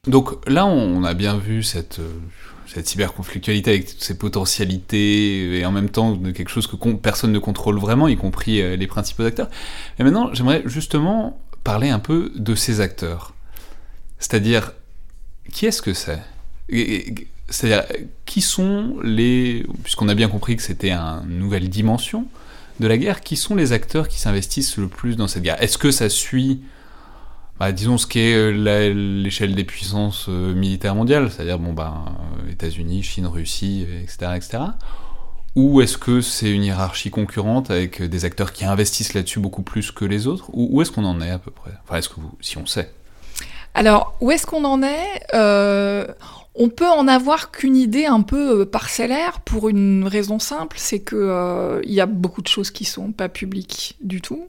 [0.08, 2.10] Donc là, on a bien vu cette, euh,
[2.66, 7.38] cette cyberconflictualité avec toutes ses potentialités et en même temps quelque chose que personne ne
[7.38, 9.48] contrôle vraiment, y compris euh, les principaux acteurs.
[10.00, 13.36] Et maintenant, j'aimerais justement parler un peu de ces acteurs.
[14.18, 14.74] C'est-à-dire,
[15.54, 16.24] qui est-ce que c'est?
[17.50, 17.84] C'est-à-dire,
[18.26, 19.68] qui sont les...
[19.84, 22.26] Puisqu'on a bien compris que c'était une nouvelle dimension
[22.80, 25.62] de la guerre, qui sont les acteurs qui s'investissent le plus dans cette guerre?
[25.62, 26.62] Est-ce que ça suit
[27.62, 32.06] bah, disons ce qu'est euh, l'échelle des puissances euh, militaires mondiales, c'est-à-dire bon bah
[32.50, 34.64] États-Unis, Chine, Russie, etc., etc.
[35.56, 39.92] Ou est-ce que c'est une hiérarchie concurrente avec des acteurs qui investissent là-dessus beaucoup plus
[39.92, 40.50] que les autres?
[40.54, 41.70] Ou où est-ce qu'on en est à peu près?
[41.84, 42.92] Enfin, est-ce que vous, si on sait?
[43.74, 45.24] Alors, où est-ce qu'on en est?
[45.34, 46.06] Euh,
[46.54, 51.00] on peut en avoir qu'une idée un peu euh, parcellaire pour une raison simple, c'est
[51.00, 54.48] que euh, y a beaucoup de choses qui sont pas publiques du tout.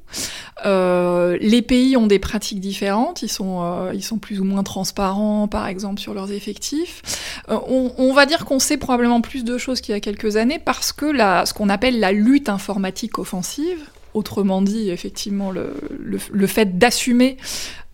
[0.66, 5.46] Euh, les pays ont des pratiques différentes, ils sont ils sont plus ou moins transparents,
[5.46, 7.02] par exemple sur leurs effectifs.
[7.48, 10.92] On, va dire qu'on sait probablement plus de choses qu'il y a quelques années parce
[10.92, 13.78] que ce qu'on appelle la lutte informatique offensive,
[14.14, 17.36] Autrement dit, effectivement, le, fait d'assumer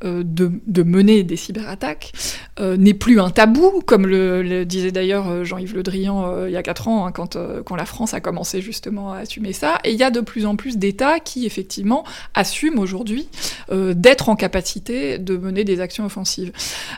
[0.04, 2.12] euh, de, mener des cyberattaques
[2.60, 6.56] euh, n'est plus un tabou, comme le, disait d'ailleurs euh, Jean-Yves Le Drian il y
[6.56, 9.78] a quatre ans, hein, quand, la France a commencé justement à assumer ça.
[9.84, 12.04] Et il y a de plus en plus d'États qui, effectivement,
[12.34, 13.28] assument aujourd'hui
[13.70, 16.52] d'être en capacité de mener des actions offensives.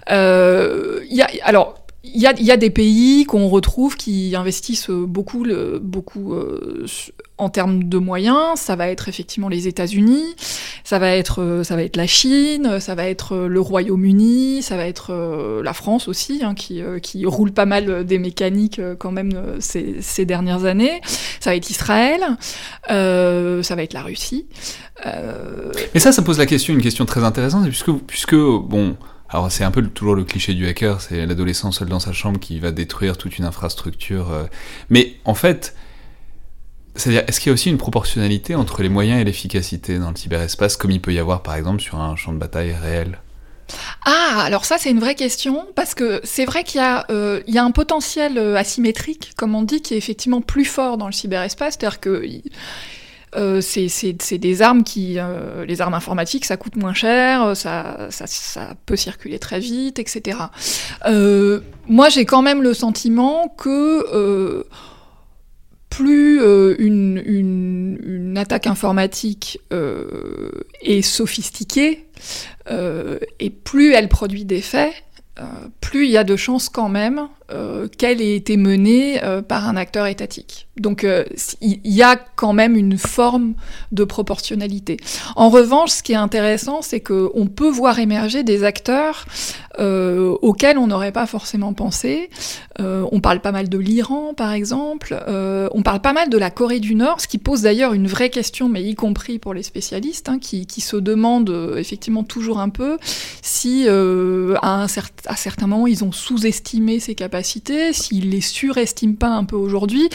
[0.07, 5.45] Alors, il y a, des pays qu'on retrouve qui investissent beaucoup,
[5.83, 6.87] beaucoup euh,
[7.37, 8.57] en termes de moyens.
[8.59, 10.25] Ça va être effectivement les États-Unis,
[10.83, 14.63] ça va être, euh, ça va être la Chine, ça va être euh, le Royaume-Uni,
[14.63, 15.13] ça va être
[15.63, 20.25] la France aussi, hein, qui, qui roule pas mal des mécaniques quand même ces, ces
[20.25, 21.03] dernières années.
[21.39, 22.21] Ça va être Israël,
[22.89, 24.47] ça va être la Russie.
[25.05, 28.97] Mais ça, ça pose la question, une question très intéressante, puisque, puisque bon
[29.31, 32.41] alors c'est un peu toujours le cliché du hacker, c'est l'adolescent seul dans sa chambre
[32.41, 34.33] qui va détruire toute une infrastructure.
[34.33, 34.45] Euh.
[34.89, 35.75] Mais en fait,
[36.97, 40.17] c'est-à-dire, est-ce qu'il y a aussi une proportionnalité entre les moyens et l'efficacité dans le
[40.17, 43.21] cyberespace, comme il peut y avoir par exemple sur un champ de bataille réel?
[44.05, 47.59] Ah, alors ça c'est une vraie question, parce que c'est vrai qu'il y, euh, y,
[47.59, 51.13] a un potentiel euh, asymétrique, comme on dit, qui est effectivement plus fort dans le
[51.13, 52.27] cyberespace, c'est-à-dire que
[53.37, 58.75] euh, c'est des armes qui, euh, les armes informatiques, ça coûte moins cher, ça, ça,
[58.87, 60.39] peut circuler très vite, etc.
[61.07, 64.65] Euh, moi, j'ai quand même le sentiment que euh,
[65.91, 69.61] plus euh, une, une, attaque informatique
[70.81, 72.07] est sophistiquée,
[72.69, 74.93] et plus elle produit des faits,
[75.81, 79.69] plus il y a de chances quand même euh, qu'elle ait été menée euh, par
[79.69, 80.69] un acteur étatique.
[80.79, 81.25] Donc euh,
[81.61, 83.55] il y a quand même une forme
[83.93, 84.99] de proportionnalité.
[85.37, 89.27] En revanche, ce qui est intéressant, c'est qu'on peut voir émerger des acteurs
[89.79, 92.29] auxquels on n'aurait pas forcément pensé.
[92.79, 95.19] on parle pas mal de l'Iran, par exemple.
[95.27, 98.29] on parle pas mal de la Corée du Nord, ce qui pose d'ailleurs une vraie
[98.29, 102.99] question, mais y compris pour les spécialistes, hein, qui, se demandent effectivement toujours un peu
[103.41, 104.87] si à, un
[105.27, 110.09] à certains moments ils ont sous-estimé ses capacités s'il les surestime pas un peu aujourd'hui.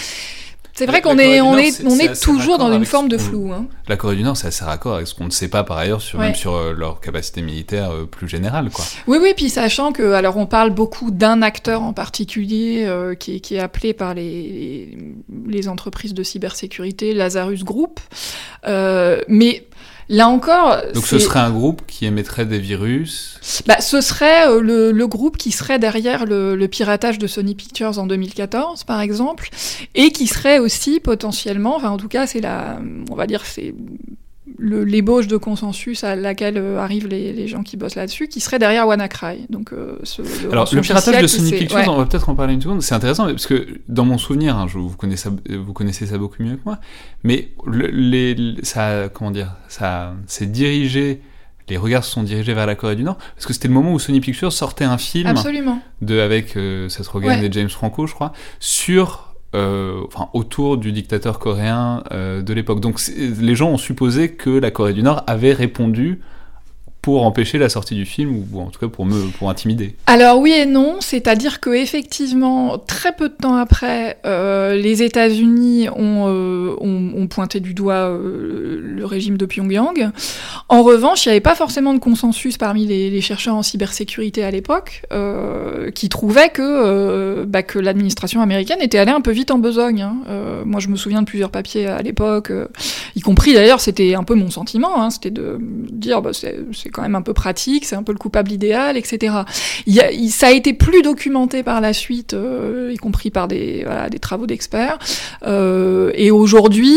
[0.78, 3.54] C'est vrai qu'on est, on est, on est, toujours dans une forme de flou.
[3.54, 3.68] Hein.
[3.88, 6.02] La Corée du Nord, c'est assez raccord avec ce qu'on ne sait pas par ailleurs
[6.02, 8.70] sur, même sur euh, leur capacité militaire euh, plus générale.
[8.70, 8.84] Quoi.
[9.08, 13.40] Oui, oui, puis sachant que, alors on parle beaucoup d'un acteur en particulier euh, qui,
[13.40, 14.98] qui, est appelé par les,
[15.48, 18.02] les, entreprises de cybersécurité, Lazarus Group,
[18.66, 19.66] mais
[20.08, 20.78] Là encore.
[20.94, 25.08] Donc ce serait un groupe qui émettrait des virus bah, Ce serait euh, le, le,
[25.08, 29.50] groupe qui serait derrière le, le, piratage de Sony Pictures en 2014, par exemple,
[29.96, 33.74] et qui serait aussi potentiellement, enfin en tout cas c'est la, on va dire c'est
[34.66, 38.60] l'ébauche de consensus à laquelle euh, arrivent les, les, gens qui bossent là-dessus, qui serait
[38.60, 39.46] derrière WannaCry.
[39.50, 40.00] Donc, euh,
[40.44, 42.82] le Alors, le piratage de Sony Pictures, on va peut-être en parler une seconde.
[42.82, 46.42] C'est intéressant parce que dans mon souvenir, hein, je, vous, connaissez, vous connaissez ça beaucoup
[46.42, 46.80] mieux que moi,
[47.24, 51.22] mais les, ça, comment dire, ça, c'est dirigé
[51.70, 53.94] les regards se sont dirigés vers la Corée du Nord parce que c'était le moment
[53.94, 55.82] où Sony Pictures sortait un film Absolument.
[56.02, 59.25] de avec euh, Seth Rogen et James Franco je crois sur
[59.56, 60.02] euh,
[60.34, 62.82] autour du dictateur coréen euh, de l'époque.
[62.82, 66.20] Donc les gens ont supposé que la Corée du Nord avait répondu
[67.06, 70.40] pour empêcher la sortie du film ou en tout cas pour me pour intimider Alors
[70.40, 76.26] oui et non, c'est-à-dire que effectivement très peu de temps après, euh, les États-Unis ont,
[76.28, 80.10] euh, ont, pointé du doigt euh, le régime de Pyongyang.
[80.68, 84.50] En revanche, il n'y avait pas forcément de consensus parmi les, chercheurs en cybersécurité à
[84.50, 85.04] l'époque
[85.94, 90.02] qui trouvaient que bah, que l'administration américaine était allée un peu vite en besogne.
[90.02, 90.18] Hein.
[90.66, 92.52] moi, je me souviens de plusieurs papiers à l'époque,
[93.16, 97.02] y compris d'ailleurs, c'était un peu mon sentiment, hein, c'était de dire bah, c'est quand
[97.02, 99.36] même un peu pratique, c'est un peu le coupable idéal, etc.
[99.86, 103.84] Il, il ça a été plus documenté par la suite, euh, y compris par des,
[103.84, 104.98] voilà, des travaux d'experts.
[105.46, 106.96] Euh, et aujourd'hui,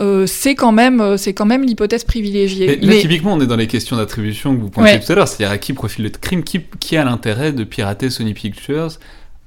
[0.00, 2.78] euh, c'est quand même, c'est quand même l'hypothèse privilégiée.
[2.80, 5.28] Mais, là, typiquement, on est dans les questions d'attribution que vous pointiez tout à l'heure,
[5.28, 8.98] c'est-à-dire à qui profile le crime, qui, qui a l'intérêt de pirater Sony Pictures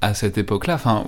[0.01, 0.75] à cette époque-là?
[0.75, 1.05] Enfin,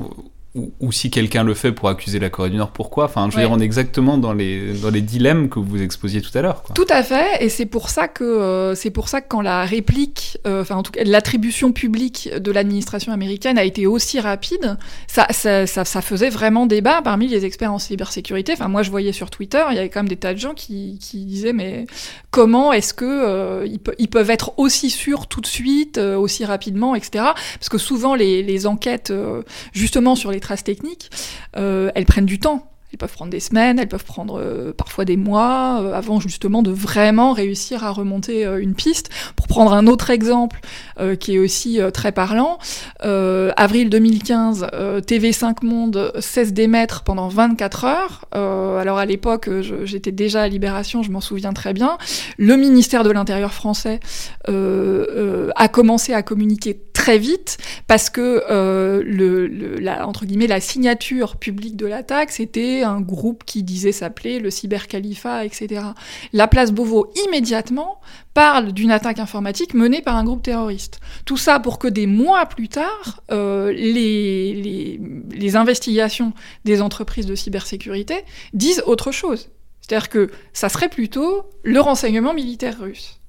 [0.56, 3.06] ou, si quelqu'un le fait pour accuser la Corée du Nord, pourquoi?
[3.06, 6.22] Enfin, je veux dire, on est exactement dans les, dans les dilemmes que vous exposiez
[6.22, 6.64] tout à l'heure.
[6.74, 9.64] Tout à fait, et c'est pour ça que euh, c'est pour ça que quand la
[9.64, 14.78] réplique, euh, enfin en tout cas l'attribution publique de l'administration américaine a été aussi rapide,
[15.06, 18.54] ça, ça, ça, ça, faisait vraiment débat parmi les experts en cybersécurité.
[18.54, 20.56] Enfin, moi je voyais sur Twitter, il y avait quand même des tas de gens
[20.56, 21.86] qui, qui disaient mais
[22.32, 26.96] comment est-ce que euh, ils, ils, peuvent être aussi sûrs tout de suite, aussi rapidement,
[26.96, 27.26] etc.
[27.60, 29.14] Parce que souvent les, les enquêtes
[29.74, 31.10] justement sur les traces techniques,
[31.58, 35.06] euh, elles prennent du temps Elles peuvent prendre des semaines, elles peuvent prendre euh, parfois
[35.06, 39.10] des mois euh, avant justement de vraiment réussir à remonter euh, une piste.
[39.36, 40.60] Pour prendre un autre exemple
[41.20, 42.60] qui est aussi très parlant,
[43.00, 44.68] avril 2015,
[45.08, 48.26] TV5 Monde cesse d'émettre pendant 24 heures.
[48.32, 49.50] alors à l'époque,
[49.86, 51.98] j'étais déjà à Libération, je m'en souviens très bien.
[52.38, 54.02] Le ministère de l'Intérieur français
[54.46, 58.44] a commencé à communiquer très vite parce que
[59.82, 64.50] la, entre guillemets la signature publique de l'attaque c'était un groupe qui disait s'appeler le
[64.50, 65.82] cybercalifat, etc.
[66.34, 68.00] La place Beauvau, immédiatement,
[68.34, 71.00] parle d'une attaque informatique menée par un groupe terroriste.
[71.26, 75.00] Tout ça pour que des mois plus tard, euh, les,
[75.32, 76.34] les, investigations
[76.66, 78.24] des entreprises de cybersécurité
[78.54, 79.50] disent autre chose.
[79.82, 83.20] C'est-à-dire que ça serait plutôt le renseignement militaire russe.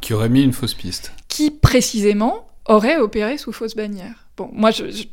[0.00, 1.12] Qui aurait mis une fausse piste.
[1.28, 4.28] Qui, précisément, aurait opéré sous fausse bannière.
[4.36, 5.04] Bon, moi, je je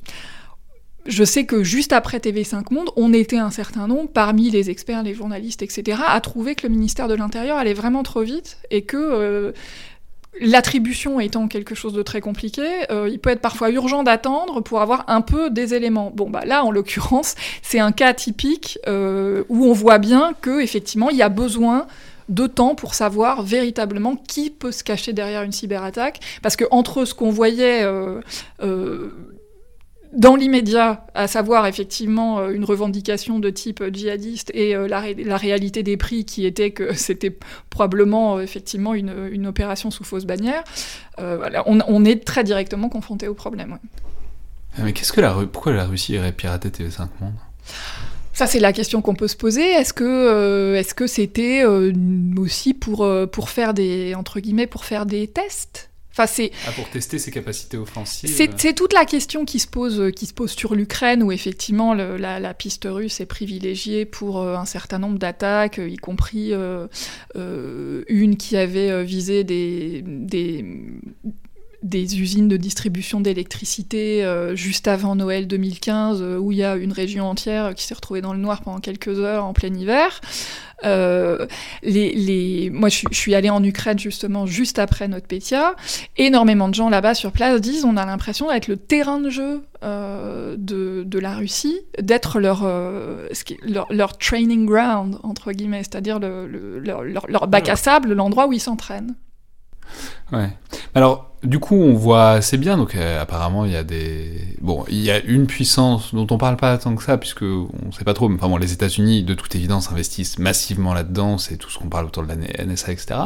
[1.23, 5.13] sais que juste après TV5 Monde, on était un certain nombre, parmi les experts, les
[5.13, 8.97] journalistes, etc., à trouver que le ministère de l'Intérieur allait vraiment trop vite et que
[8.97, 9.51] euh,
[10.39, 14.81] l'attribution étant quelque chose de très compliqué, euh, il peut être parfois urgent d'attendre pour
[14.81, 16.11] avoir un peu des éléments.
[16.13, 20.61] Bon, bah là, en l'occurrence, c'est un cas typique euh, où on voit bien que
[20.61, 21.87] effectivement, il y a besoin
[22.29, 27.03] de temps pour savoir véritablement qui peut se cacher derrière une cyberattaque, parce que entre
[27.03, 27.83] ce qu'on voyait
[30.14, 35.84] dans l'immédiat, à savoir effectivement euh, une revendication de type djihadiste et euh, la, réalité
[35.84, 37.38] des prix qui était que c'était
[37.70, 40.64] probablement euh, effectivement une, opération sous fausse bannière,
[41.18, 43.80] on, est très directement confronté au problème.
[44.78, 47.34] Ah, mais qu'est-ce que la pourquoi la Russie irait pirater TV5 Monde?
[48.34, 49.64] Ça, c'est la question qu'on peut se poser.
[49.64, 51.66] Est-ce que est-ce que c'était
[52.38, 55.90] aussi pour pour faire des entre guillemets pour faire des tests?
[56.67, 58.30] Ah, pour tester ses capacités offensives.
[58.57, 62.53] C'est toute la question qui se pose, qui se pose sur l'Ukraine, où effectivement la,
[62.53, 66.88] piste russe est privilégiée pour euh, un certain nombre d'attaques, y compris euh,
[67.36, 70.65] euh, une qui avait visé des, des,
[71.84, 74.23] des usines de distribution d'électricité
[74.53, 78.34] juste avant Noël 2015, où il y a une région entière qui s'est retrouvée dans
[78.34, 80.21] le noir pendant quelques heures en plein hiver.
[80.84, 81.45] Euh,
[81.84, 82.69] les, les...
[82.69, 85.75] Moi, je, suis allée en Ukraine justement juste après notre Pétia.
[86.17, 89.63] Énormément de gens là-bas sur place disent on a l'impression d'être le terrain de jeu
[89.84, 93.27] euh, de, de, la Russie, d'être leur, euh,
[93.63, 98.53] leur, leur, training ground, entre guillemets, c'est-à-dire le, leur, leur, bac à sable, l'endroit où
[98.53, 99.15] ils s'entraînent.
[100.32, 100.49] Ouais.
[100.95, 102.77] Alors, du coup, on voit assez bien.
[102.77, 104.29] Donc, euh, apparemment, il y a des.
[104.61, 107.91] Bon, il y a une puissance dont on parle pas tant que ça, puisque on
[107.91, 108.29] sait pas trop.
[108.29, 111.39] Mais enfin, bon, les États-Unis, de toute évidence, investissent massivement là-dedans.
[111.39, 113.19] C'est tout ce qu'on parle autour de la NSA, etc.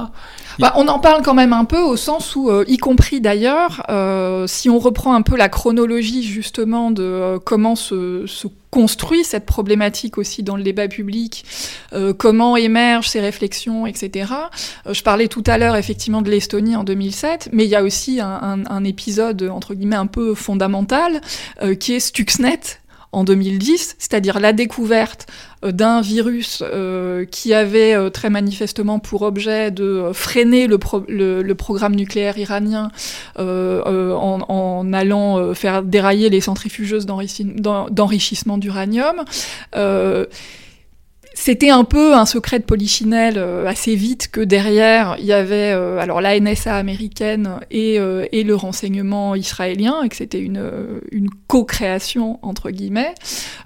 [0.60, 3.84] Bah, on en parle quand même un peu au sens où, euh, y compris d'ailleurs,
[3.89, 8.26] euh, si on reprend un peu la chronologie justement de comment se,
[8.72, 11.45] construit cette problématique aussi dans le débat public,
[12.18, 14.34] comment émergent ces réflexions, etc.
[14.91, 18.20] je parlais tout à l'heure effectivement de l'Estonie en 2007, mais il y a aussi
[18.22, 21.22] un, épisode entre guillemets un peu fondamental
[21.80, 22.60] qui est Stuxnet
[23.16, 25.26] en 2010, c'est-à-dire la découverte
[25.64, 30.78] euh, d'un virus euh, qui avait euh, très manifestement pour objet de freiner le,
[31.56, 32.91] programme nucléaire iranien
[33.39, 39.24] en, en, allant faire dérailler les centrifugeuses d'enrichissement d'uranium
[41.38, 45.74] c'était un peu un secret de polichinelle euh, assez vite que derrière il y avait
[45.74, 50.56] euh, alors la NSA américaine et, euh, et le renseignement israélien et que c'était une,
[51.48, 53.14] co-création entre guillemets.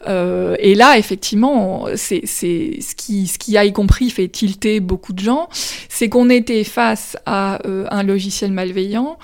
[0.08, 5.20] et là effectivement c'est ce qui ce qui a y compris fait tilter beaucoup de
[5.20, 5.48] gens,
[5.88, 9.18] c'est qu'on était face à un logiciel malveillant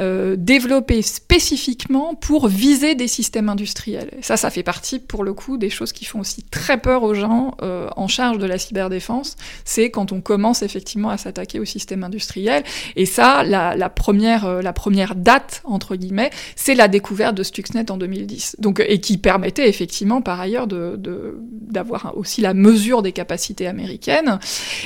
[0.00, 4.10] euh, développé spécifiquement pour viser des systèmes industriels.
[4.20, 7.14] ça, ça fait partie, pour le coup, des choses qui font aussi très peur aux
[7.14, 9.36] gens euh, en charge de la cyberdéfense.
[9.64, 12.62] C'est quand on commence effectivement à s'attaquer aux systèmes industriels.
[12.94, 17.42] Et ça, la, la première, euh, la première date, entre guillemets, c'est la découverte de
[17.42, 18.56] Stuxnet en 2010.
[18.60, 23.66] Donc, et qui permettait effectivement, par ailleurs, d'avoir de, d'avoir aussi la mesure des capacités
[23.66, 24.38] américaines.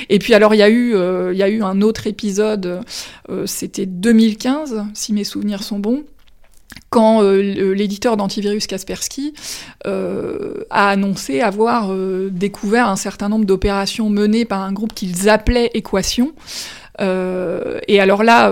[0.09, 2.81] Et puis, alors, il y, eu, il y a eu un autre épisode,
[3.45, 6.03] c'était 2015, si mes souvenirs sont bons,
[6.89, 9.33] quand euh, l'éditeur d'antivirus Kaspersky
[9.85, 15.29] euh, a annoncé avoir euh, découvert un certain nombre d'opérations menées par un groupe qu'ils
[15.29, 16.33] appelaient Équation.
[16.99, 18.51] et alors là,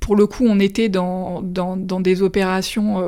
[0.00, 3.02] pour le coup, on était dans, dans, des opérations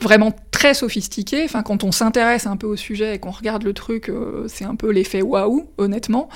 [0.00, 1.44] vraiment très sophistiquées.
[1.44, 4.12] Enfin, quand on s'intéresse un peu au sujet et qu'on regarde le truc,
[4.48, 6.28] c'est un peu l'effet waouh, honnêtement.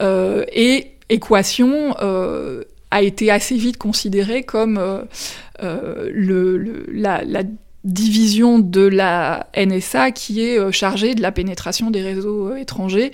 [0.00, 1.94] et Équation
[2.94, 5.02] a été assez vite considéré comme euh,
[5.64, 7.22] euh, le, la,
[7.82, 13.12] division de la NSA qui est euh, chargée de la pénétration des réseaux étrangers,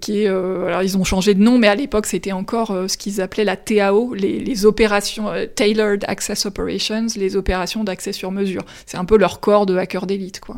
[0.00, 3.20] qui est, alors ils ont changé de nom, mais à l'époque c'était encore ce qu'ils
[3.20, 8.62] appelaient la TAO, les, les opérations Tailored Access Operations, les opérations d'accès sur mesure.
[8.86, 10.56] C'est un peu leur corps de hacker d'élite, quoi.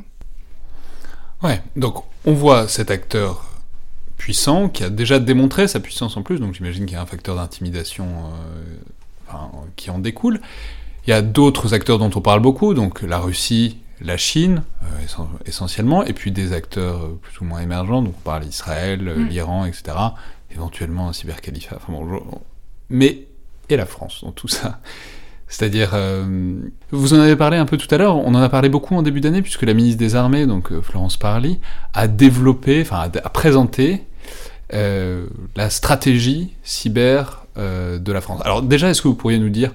[1.43, 3.52] Ouais, donc on voit cet acteur
[4.23, 7.07] puissant qui a déjà démontré sa puissance en plus, donc j'imagine qu'il y a un
[7.07, 8.07] facteur d'intimidation
[9.27, 10.41] enfin, qui en découle.
[11.07, 15.29] Il y a d'autres acteurs dont on parle beaucoup, donc la Russie, la Chine, euh,
[15.47, 19.17] essentiellement, et puis des acteurs euh, plus ou moins émergents, donc on parle Israël, euh,
[19.17, 19.29] mm.
[19.29, 19.97] l'Iran, etc.,
[20.53, 22.23] éventuellement un cybercalifat, enfin bon,
[22.91, 23.27] mais,
[23.69, 24.81] et la France dans tout ça
[25.49, 25.95] c'est-à-dire,
[26.93, 29.03] vous en avez parlé un peu tout à l'heure, on en a parlé beaucoup en
[29.03, 31.61] début d'année, puisque la ministre des Armées, donc Florence Parly,
[31.93, 34.03] a développé, enfin a, présenté
[34.73, 38.41] la stratégie cyber de la France.
[38.45, 39.73] Alors déjà, est-ce que vous pourriez nous dire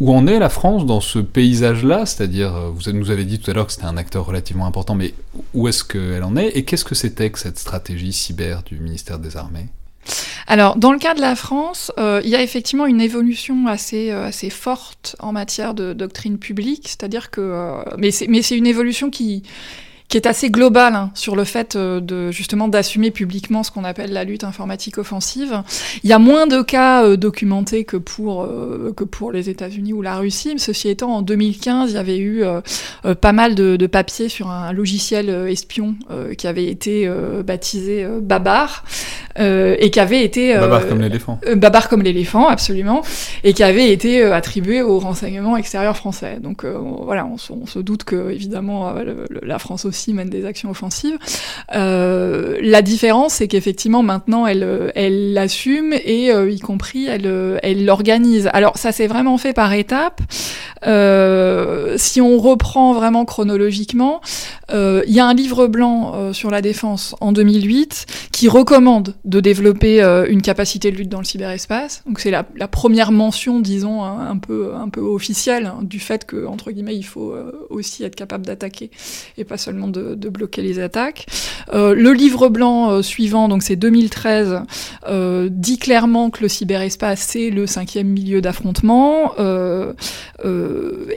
[0.00, 2.06] où en est la France dans ce paysage-là?
[2.06, 4.94] C'est-à-dire, euh, vous nous avez dit tout à l'heure que c'était un acteur relativement important,
[4.94, 5.14] mais
[5.54, 6.56] où est-ce qu'elle en est?
[6.56, 9.68] Et qu'est-ce que c'était que cette stratégie cyber du ministère des Armées?
[10.46, 14.10] Alors, dans le cas de la France, euh, il y a effectivement une évolution assez,
[14.10, 17.84] euh, assez forte en matière de doctrine publique, c'est-à-dire que...
[17.98, 19.42] mais c'est une évolution qui,
[20.10, 23.84] qui est assez global hein, sur le fait euh, de justement d'assumer publiquement ce qu'on
[23.84, 25.62] appelle la lutte informatique offensive.
[26.02, 29.92] Il y a moins de cas euh, documentés que pour euh, que pour les États-Unis
[29.92, 30.54] ou la Russie.
[30.58, 32.42] Ceci étant, en 2015, il y avait eu
[33.20, 35.94] pas mal de, de, papiers sur un logiciel espion
[36.36, 37.08] qui avait été
[37.44, 38.84] baptisé Babar
[39.38, 41.38] et qui avait été Babar comme l'éléphant.
[41.54, 43.02] Babar comme l'éléphant, absolument,
[43.44, 46.38] et qui avait été attribué au renseignement extérieur français.
[46.40, 48.92] Donc voilà, on, on, se doute que évidemment
[49.42, 51.18] la France aussi mène des actions offensives.
[51.74, 58.48] Euh, la différence, c'est qu'effectivement maintenant elle l'assume et euh, y compris elle l'organise.
[58.52, 60.20] Alors ça s'est vraiment fait par étapes.
[60.86, 64.20] Euh, si on reprend vraiment chronologiquement,
[64.72, 70.00] il y a un livre blanc sur la défense en 2008 qui recommande de développer
[70.28, 72.02] une capacité de lutte dans le cyberespace.
[72.06, 76.46] Donc c'est la, première mention, disons, un, peu un peu officielle hein, du fait que
[76.46, 77.34] entre guillemets il faut
[77.68, 78.90] aussi être capable d'attaquer
[79.36, 81.26] et pas seulement de, bloquer les attaques.
[81.72, 84.62] Euh, le livre blanc euh, suivant, donc c'est 2013,
[85.08, 89.32] euh, dit clairement que le cyberespace c'est le cinquième milieu d'affrontement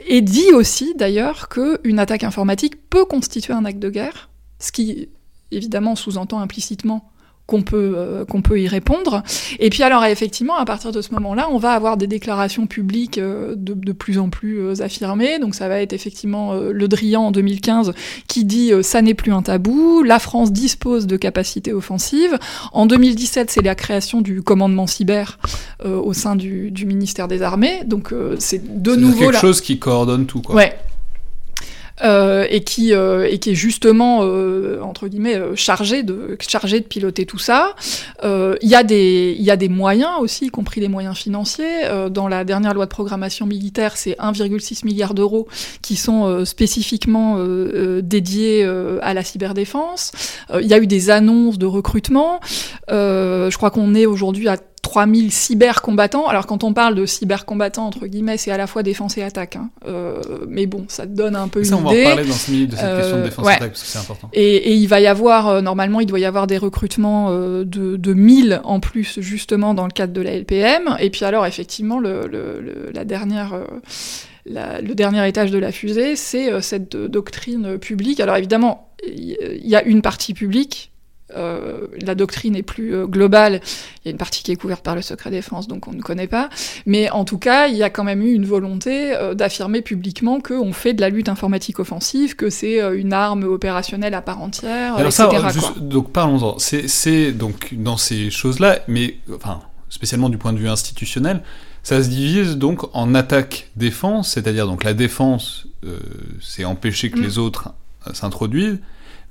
[0.08, 5.08] et dit aussi d'ailleurs qu'une attaque informatique peut constituer un acte de guerre, ce qui
[5.50, 7.10] évidemment sous-entend implicitement
[7.46, 9.22] qu'on peut, euh, qu'on peut y répondre.
[9.58, 13.18] Et puis alors effectivement, à partir de ce moment-là, on va avoir des déclarations publiques
[13.18, 15.38] euh, de, de, plus en plus euh, affirmées.
[15.38, 17.92] Donc ça va être effectivement Le Drian en 2015
[18.28, 22.38] qui dit ça n'est plus un tabou, la France dispose de capacités offensives.
[22.72, 25.38] En 2017, c'est la création du commandement cyber
[25.84, 27.82] au sein du, du, ministère des Armées.
[27.84, 30.40] Donc c'est de nouveau quelque chose qui coordonne tout.
[30.40, 30.56] Quoi.
[30.56, 30.76] Ouais,
[32.02, 36.86] euh, et qui euh, et qui est justement euh, entre guillemets chargé de chargé de
[36.86, 37.76] piloter tout ça.
[38.24, 41.82] Il y y a des moyens aussi, y compris des moyens financiers.
[42.10, 45.46] dans la dernière loi de programmation militaire, c'est 1,6 milliard d'euros
[45.82, 47.38] qui sont spécifiquement
[48.02, 48.64] dédiés
[49.02, 50.12] à la cyberdéfense.
[50.60, 52.40] Il y a eu des annonces de recrutement.
[52.88, 54.56] je crois qu'on est aujourd'hui à
[54.94, 56.28] 3000 cybercombattants.
[56.28, 59.56] Alors quand on parle de cybercombattants, entre guillemets, c'est à la fois défense et attaque.
[59.56, 59.70] Hein.
[59.88, 61.74] Euh, mais bon, ça te donne un peu une idée.
[61.74, 63.68] on va en parler dans ce minutes de cette question de euh, défense et attaque,
[63.70, 64.30] parce que c'est important.
[64.32, 67.64] Et, et, il va y avoir, euh, normalement, il doit y avoir des recrutements de,
[67.64, 70.96] de 1000 en plus, justement, dans le cadre de la LPM.
[71.00, 73.58] Et puis alors, effectivement, le, le, la dernière...
[74.46, 78.20] La, le dernier étage de la fusée, c'est cette doctrine publique.
[78.20, 80.92] Alors évidemment, il y a une partie publique,
[81.36, 83.60] euh, la doctrine est plus euh, globale.
[84.04, 86.02] Il y a une partie qui est couverte par le secret défense, donc on ne
[86.02, 86.48] connaît pas.
[86.86, 90.40] Mais en tout cas, il y a quand même eu une volonté euh, d'affirmer publiquement
[90.40, 94.96] qu'on fait de la lutte informatique offensive, que c'est une arme opérationnelle à part entière,
[94.96, 95.28] Alors etc.
[95.50, 96.58] Ça, donc parlons-en.
[96.58, 101.42] C'est donc dans ces choses-là, mais enfin spécialement du point de vue institutionnel,
[101.82, 105.66] ça se divise donc en attaque-défense, c'est-à-dire donc la défense,
[106.40, 107.22] c'est empêcher que mm.
[107.22, 107.74] les autres
[108.12, 108.78] s'introduisent.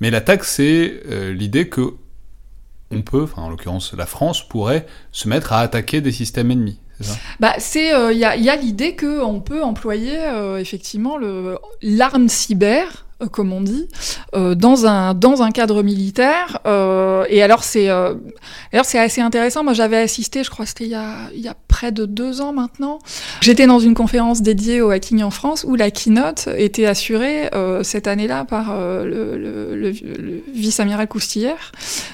[0.03, 1.93] Mais l'attaque, c'est euh, l'idée que
[2.91, 6.77] on peut, en l'occurrence la France, pourrait se mettre à attaquer des systèmes ennemis.
[7.39, 11.17] Bah, c'est, il euh, y a, y a l'idée qu'on peut employer euh, effectivement
[11.81, 13.87] l'arme cyber comme on dit,
[14.35, 16.59] euh, dans, un, dans un cadre militaire.
[16.65, 17.89] Euh, et alors, c'est
[18.83, 19.63] c'est assez intéressant.
[19.63, 22.05] Moi, j'avais assisté, je crois que c'était il, y a, il y a près de
[22.05, 22.99] deux ans maintenant.
[23.41, 27.49] J'étais dans une conférence dédiée au hacking en France où la keynote était assurée
[27.83, 29.91] cette année-là par le,
[30.53, 31.71] vice-amiral Coustillère,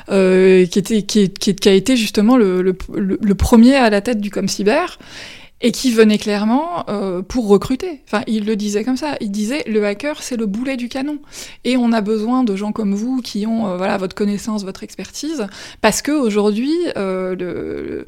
[0.07, 4.85] qui, était, qui, qui, a été justement le, le, premier à la tête du ComCyber
[5.61, 8.01] et qui venait clairement euh, pour recruter.
[8.05, 9.15] Enfin, il le disait comme ça.
[9.19, 11.19] Il disait le hacker, c'est le boulet du canon,
[11.65, 14.83] et on a besoin de gens comme vous qui ont euh, voilà votre connaissance, votre
[14.83, 15.47] expertise,
[15.81, 18.03] parce que aujourd'hui, euh,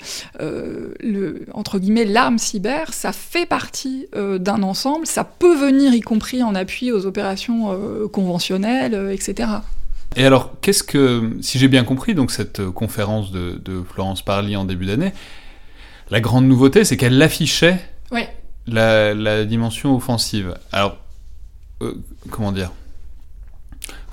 [2.06, 5.06] l'arme cyber, ça fait partie d'un ensemble.
[5.06, 7.78] Ça peut venir y compris en appui aux opérations
[8.12, 9.50] conventionnelles, etc.
[10.16, 14.56] Et alors, qu'est-ce que, si j'ai bien compris, donc cette conférence de, de Florence Parly
[14.56, 15.14] en début d'année,
[16.12, 17.80] la grande nouveauté, c'est qu'elle affichait
[18.12, 18.30] Ouais.
[18.68, 20.54] la, la dimension offensive.
[20.72, 20.98] Alors,
[21.82, 21.94] euh,
[22.30, 22.72] comment dire?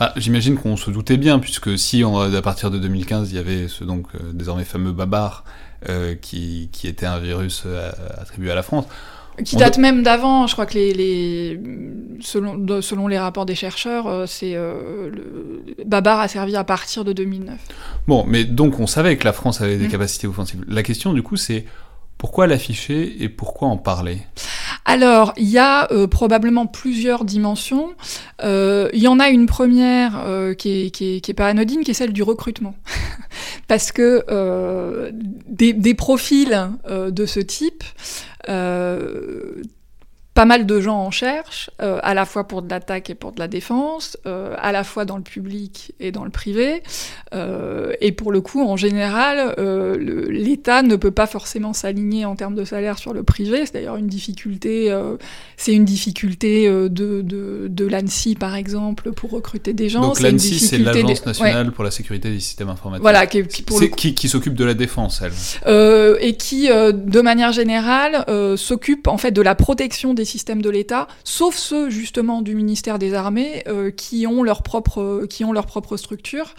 [0.00, 3.38] Ah, J'imagine qu'on se doutait bien, puisque si on- à partir de 2015, il y
[3.38, 5.44] avait ce donc euh, désormais fameux Babar,
[5.88, 7.64] euh, qui, qui était un virus
[8.16, 8.86] attribué à la France.
[9.44, 11.60] Qui On date même d'avant, je crois que les, les
[12.20, 17.04] selon, de- selon les rapports des chercheurs, c'est euh, le Babar a servi à partir
[17.04, 17.56] de 2009.
[18.08, 19.90] Bon, mais donc on savait que la France avait des Mm.
[19.92, 20.64] capacités offensives.
[20.66, 21.66] La question du coup, c'est
[22.18, 24.18] pourquoi l'afficher et pourquoi en parler?
[24.84, 27.90] Alors, il y a euh, probablement plusieurs dimensions.
[28.42, 31.46] Euh, Il y en a une première euh, qui, est, qui, est, qui est pas
[31.46, 32.74] anodine, qui est celle du recrutement.
[33.68, 35.12] Parce que
[35.48, 37.84] des, profils de ce type,
[40.38, 43.32] pas mal de gens en cherchent, euh, à la fois pour de l'attaque et pour
[43.32, 46.84] de la défense, euh, à la fois dans le public et dans le privé.
[47.34, 49.56] Euh, et pour le coup, en général,
[50.30, 53.66] l'État ne peut pas forcément s'aligner en termes de salaire sur le privé.
[53.66, 54.96] C'est d'ailleurs une difficulté.
[55.56, 60.02] c'est une difficulté de, de, de l'ANSI, par exemple, pour recruter des gens.
[60.02, 63.02] Donc l'ANSI, c'est l'Agence nationale pour la sécurité des systèmes informatiques.
[63.02, 66.16] Voilà, qui, qui pour le C'est qui, qui s'occupe de la défense, elle.
[66.20, 68.24] et qui, de manière générale,
[68.56, 72.98] s'occupe en fait de la protection des systèmes de l'État, sauf ceux justement du ministère
[72.98, 76.54] des Armées euh, qui ont leur propre qui ont leur propre structure.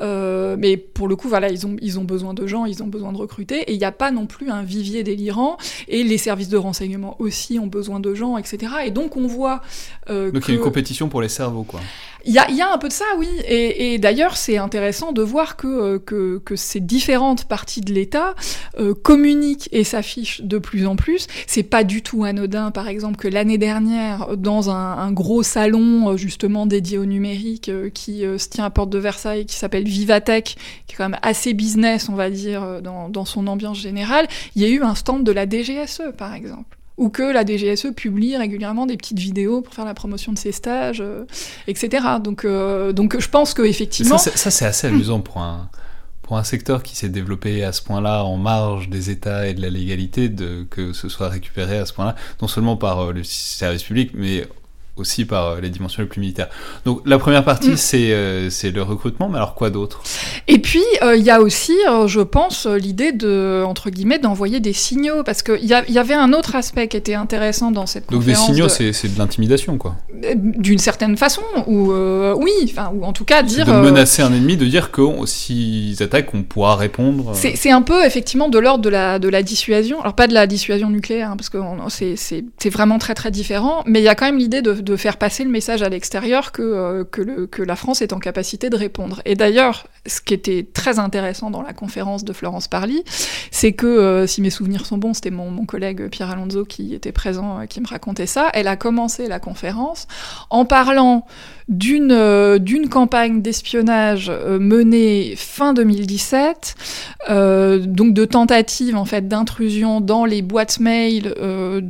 [0.00, 2.86] Euh, mais pour le coup, voilà, ils ont ils ont besoin de gens, ils ont
[2.86, 5.56] besoin de recruter, et il n'y a pas non plus un vivier délirant.
[5.88, 8.72] Et les services de renseignement aussi ont besoin de gens, etc.
[8.84, 9.62] Et donc on voit
[10.10, 11.80] euh, Donc que il y a une compétition pour les cerveaux, quoi.
[12.24, 13.28] Il y a, un peu de ça, oui.
[13.46, 18.34] Et, d'ailleurs, c'est intéressant de voir que, euh, que, que ces différentes parties de l'État
[18.78, 21.26] euh, communiquent et s'affichent de plus en plus.
[21.46, 26.10] C'est pas du tout anodin, par exemple, que l'année dernière, dans un, un gros salon
[26.10, 29.56] euh, justement dédié au numérique euh, qui euh, se tient à Porte de Versailles, qui
[29.56, 30.56] s'appelle Vivatech,
[30.86, 34.62] qui est quand même assez business, on va dire, dans, dans son ambiance générale, il
[34.62, 38.36] y a eu un stand de la DGSE, par exemple ou que la DGSE publie
[38.36, 41.24] régulièrement des petites vidéos pour faire la promotion de ses stages, euh,
[41.66, 42.04] etc.
[42.22, 45.70] Donc, euh, donc je pense que effectivement, ça, c'est assez amusant pour un,
[46.22, 49.62] pour un secteur qui s'est développé à ce point-là en marge des États et de
[49.62, 53.24] la légalité, de, que ce soit récupéré à ce point-là, non seulement par euh, le
[53.24, 54.46] service public, mais
[54.96, 56.48] aussi par euh, les dimensions les plus militaires.
[56.84, 57.76] Donc la première partie, Mm.
[57.76, 60.02] c'est euh, le recrutement, mais alors quoi d'autre?
[60.48, 64.60] Et puis, euh, il y a aussi, euh, je pense, l'idée de, entre guillemets, d'envoyer
[64.60, 68.10] des signaux, parce qu'il y, y avait un autre aspect qui était intéressant dans cette
[68.10, 68.46] Donc des conférence.
[68.46, 69.96] signaux, de- c'est de l'intimidation, quoi.
[70.34, 71.92] D'une certaine façon, ou
[72.36, 73.66] oui, enfin, ou en tout cas dire...
[73.66, 77.32] de menacer un ennemi, de dire que s'ils attaquent, on pourra répondre.
[77.34, 80.00] C'est un peu effectivement de l'ordre de la, de la dissuasion.
[80.00, 81.58] Alors pas de la dissuasion nucléaire, hein, parce que
[82.16, 85.16] c'est vraiment très très différent, mais il y a quand même l'idée de, de faire
[85.16, 88.70] passer le message à l'extérieur que, euh, que, le- que la France est en capacité
[88.70, 89.22] de répondre.
[89.24, 93.02] Et d'ailleurs, ce qui était très intéressant dans la conférence de Florence Parly,
[93.50, 96.94] c'est que, euh, si mes souvenirs sont bons, c'était mon, mon collègue Pierre Alonso qui
[96.94, 100.06] était présent, euh, qui me racontait ça, elle a commencé la conférence
[100.50, 101.26] en parlant
[101.68, 106.74] d'une campagne d'espionnage menée fin 2017,
[107.30, 111.80] euh, donc de tentatives en fait d'intrusion dans les boîtes mail de-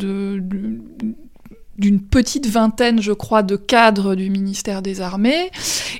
[1.83, 5.51] d'une petite vingtaine, je crois, de cadres du ministère des Armées,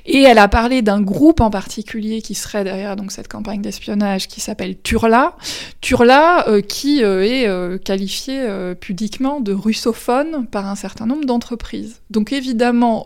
[0.05, 4.39] et elle a parlé d'un groupe en particulier qui serait derrière cette campagne d'espionnage qui
[4.39, 5.35] s'appelle Turla,
[5.81, 11.25] Turla euh, qui euh, est euh, qualifié euh, pudiquement de russophone par un certain nombre
[11.25, 12.01] d'entreprises.
[12.09, 13.05] Donc évidemment,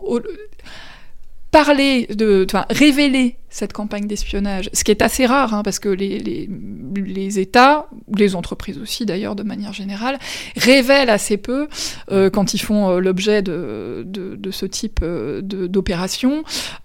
[1.50, 5.88] parler de, enfin, révéler cette campagne d'espionnage, ce qui est assez rare, hein, parce que
[5.88, 7.86] les, les, États,
[8.16, 10.18] les entreprises aussi d'ailleurs de manière générale,
[10.56, 11.68] révèlent assez peu
[12.10, 16.42] euh, quand ils font euh, l'objet de, de, ce type euh, d'opération,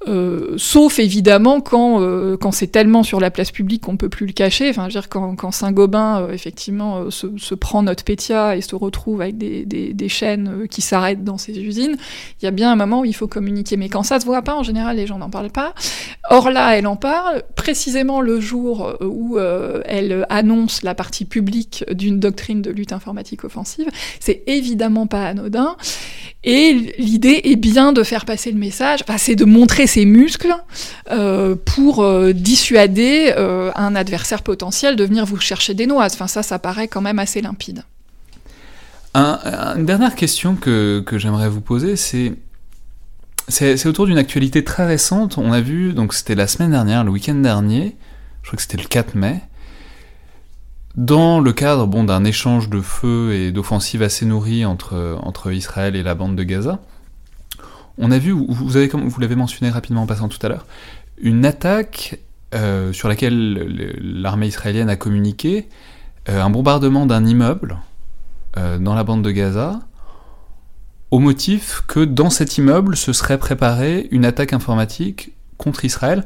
[0.07, 1.99] euh, sauf évidemment quand,
[2.37, 5.01] quand c'est tellement sur la place publique qu'on peut plus le cacher, enfin, je veux
[5.01, 9.65] dire, quand, quand Saint-Gobain effectivement se, se prend notre Pétia et se retrouve avec des,
[9.65, 11.95] des, des chaînes qui s'arrêtent dans ses usines,
[12.41, 13.77] il y a bien un moment où il faut communiquer.
[13.77, 15.73] Mais quand ça se voit pas, en général, les gens n'en parlent pas.
[16.29, 21.25] Or là, elle en parle précisément le jour euh, où euh, elle annonce la partie
[21.25, 23.87] publique d'une doctrine de lutte informatique offensive.
[24.19, 25.75] C'est évidemment pas anodin.
[26.43, 30.53] Et l'idée est bien de faire passer le message, enfin, c'est de montrer ses muscles
[31.09, 33.33] euh, pour dissuader
[33.75, 36.13] un adversaire potentiel de venir vous chercher des noises.
[36.15, 37.83] Enfin, ça, ça paraît quand même assez limpide.
[39.15, 42.33] une dernière question que, j'aimerais vous poser, c'est
[43.47, 45.37] c'est autour d'une actualité très récente.
[45.37, 47.95] On a vu, donc c'était la semaine dernière, le week-end dernier,
[48.41, 49.41] je crois que c'était le 4 mai,
[50.95, 55.95] dans le cadre bon, d'un échange de feu et d'offensives assez nourries entre, entre Israël
[55.95, 56.79] et la bande de Gaza,
[57.97, 60.65] on a vu, vous, avez, vous l'avez mentionné rapidement en passant tout à l'heure,
[61.17, 62.19] une attaque
[62.53, 65.67] euh, sur laquelle l'armée israélienne a communiqué,
[66.29, 67.77] euh, un bombardement d'un immeuble
[68.57, 69.79] euh, dans la bande de Gaza,
[71.13, 76.25] au motif que dans cet immeuble se serait préparée une attaque informatique contre Israël,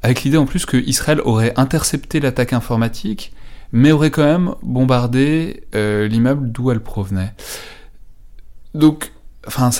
[0.00, 3.34] avec l'idée en plus que Israël aurait intercepté l'attaque informatique,
[3.72, 7.34] mais aurait quand même bombardé l'immeuble d'où elle provenait.
[8.74, 9.12] Donc
[9.44, 9.70] Enfin,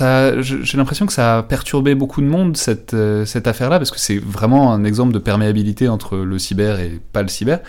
[0.41, 2.59] j'ai l'impression que ça a perturbé beaucoup de monde
[2.95, 7.01] euh, cette affaire-là parce que c'est vraiment un exemple de perméabilité entre le cyber et
[7.13, 7.61] pas le cyber.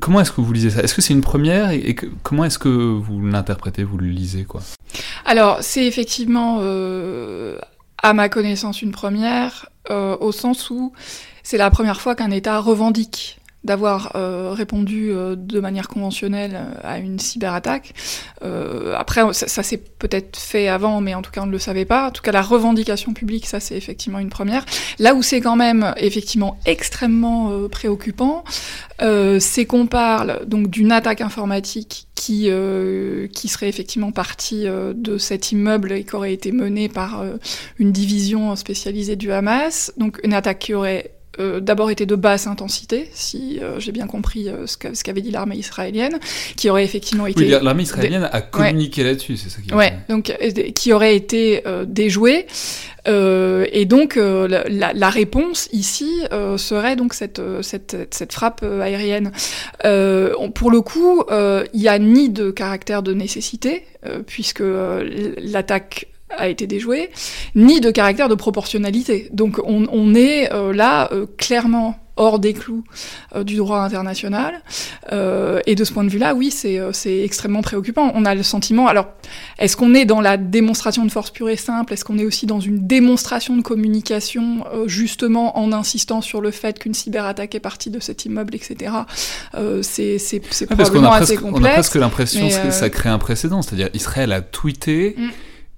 [0.00, 0.82] Comment est-ce que vous lisez ça?
[0.82, 4.62] Est-ce que c'est une première et, comment est-ce que vous l'interprétez, vous le lisez quoi?
[5.24, 7.58] Alors, c'est effectivement, euh,
[8.02, 10.92] à ma connaissance, une première euh, au sens où
[11.42, 16.80] c'est la première fois qu'un État revendique d'avoir euh, répondu euh, de manière conventionnelle euh,
[16.82, 17.92] à une cyberattaque.
[18.96, 22.08] après, ça, s'est peut-être fait avant, mais en tout cas, on ne le savait pas.
[22.08, 24.64] En tout cas, la revendication publique, ça, c'est effectivement une première.
[24.98, 28.44] Là où c'est quand même effectivement extrêmement préoccupant,
[29.00, 32.48] c'est qu'on parle donc d'une attaque informatique qui
[33.32, 37.24] qui serait effectivement partie de cet immeuble et qui aurait été menée par
[37.78, 39.92] une division spécialisée du Hamas.
[39.96, 44.06] Donc une attaque qui aurait euh, d'abord été de basse intensité, si euh, j'ai bien
[44.06, 46.18] compris euh, ce qu'avait dit l'armée israélienne,
[46.56, 47.40] qui aurait effectivement été...
[47.40, 49.72] Oui, l'armée israélienne a communiqué là-dessus, c'est ça qui...
[49.74, 50.34] Ouais, donc
[50.74, 52.46] qui aurait été déjouée.
[53.06, 56.10] et donc la, la, réponse ici
[56.56, 59.30] serait donc cette, cette, cette frappe aérienne.
[60.54, 63.84] pour le coup, il n'y a ni de caractère de nécessité,
[64.26, 64.62] puisque
[65.38, 67.10] l'attaque a été déjoué,
[67.54, 69.28] ni de caractère de proportionnalité.
[69.32, 72.82] Donc on, on est euh, là euh, clairement hors des clous
[73.34, 74.62] euh, du droit international.
[75.12, 78.10] et de ce point de vue-là, oui, c'est extrêmement préoccupant.
[78.14, 79.08] On a le sentiment, alors,
[79.58, 81.92] est-ce qu'on est dans la démonstration de force pure et simple?
[81.92, 86.78] Est-ce qu'on est aussi dans une démonstration de communication, justement en insistant sur le fait
[86.78, 88.92] qu'une cyberattaque est partie de cet immeuble, etc.
[89.82, 91.60] c'est probablement assez complexe.
[91.60, 95.14] On a presque l'impression que ça crée un précédent, c'est-à-dire Israël a tweeté...
[95.18, 95.28] Mm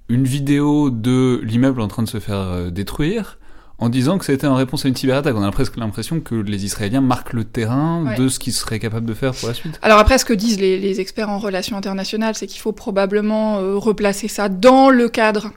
[0.09, 3.38] une vidéo de l'immeuble en train de se faire euh, détruire
[3.79, 5.35] en disant que c'était en réponse à une cyberattaque.
[5.35, 9.05] On a presque l'impression que les Israéliens marquent le terrain de ce qu'ils seraient capables
[9.05, 9.79] de faire pour la suite.
[9.81, 13.77] Alors après, ce que disent les, experts en relations internationales, c'est qu'il faut probablement euh,
[13.77, 15.51] replacer ça dans le cadre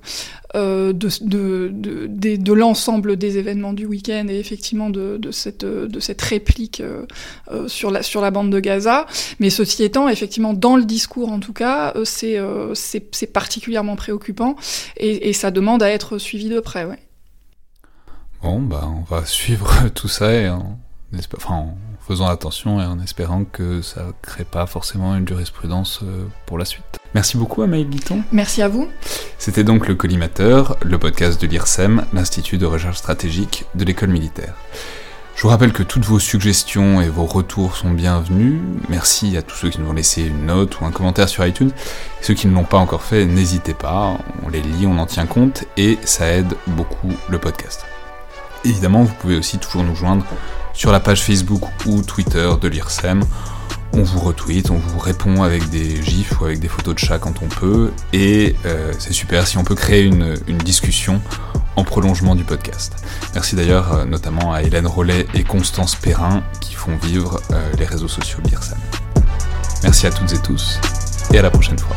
[0.54, 5.64] euh, de, de, de, de l'ensemble des événements du week-end et effectivement de, de, cette,
[5.64, 7.06] de cette réplique euh,
[7.50, 9.06] euh, sur, la, sur la bande de Gaza.
[9.40, 12.38] Mais ceci étant, effectivement, dans le discours en tout cas, c'est
[12.74, 14.56] c'est particulièrement préoccupant
[14.96, 16.84] et, et, ça demande à être suivi de près.
[16.84, 16.98] Ouais.
[18.42, 20.78] Bon, bah, on va suivre tout ça et en,
[21.36, 21.76] enfin, en
[22.06, 26.00] faisant attention et en espérant que ça ne crée pas forcément une jurisprudence
[26.46, 26.98] pour la suite.
[27.14, 28.22] Merci beaucoup Amaïl Guiton.
[28.32, 28.88] Merci à vous.
[29.38, 34.54] C'était donc le Collimateur, le podcast de l'IRSEM, l'Institut de recherche stratégique de l'école militaire.
[35.34, 38.60] Je vous rappelle que toutes vos suggestions et vos retours sont bienvenus.
[38.88, 41.70] Merci à tous ceux qui nous ont laissé une note ou un commentaire sur iTunes.
[42.20, 45.06] Et ceux qui ne l'ont pas encore fait, n'hésitez pas, on les lit, on en
[45.06, 47.86] tient compte et ça aide beaucoup le podcast.
[48.64, 50.24] Évidemment, vous pouvez aussi toujours nous joindre
[50.72, 53.24] sur la page Facebook ou Twitter de l'IRSEM
[53.94, 57.18] on vous retweet, on vous répond avec des gifs ou avec des photos de chat
[57.18, 61.20] quand on peut, et euh, c'est super si on peut créer une, discussion
[61.76, 62.94] en prolongement du podcast.
[63.34, 67.84] Merci d'ailleurs euh, notamment à Hélène Rollet et Constance Perrin qui font vivre euh, les
[67.84, 68.78] réseaux sociaux de l'IRSAM.
[69.82, 70.78] Merci à toutes et tous,
[71.32, 71.96] et à la prochaine fois.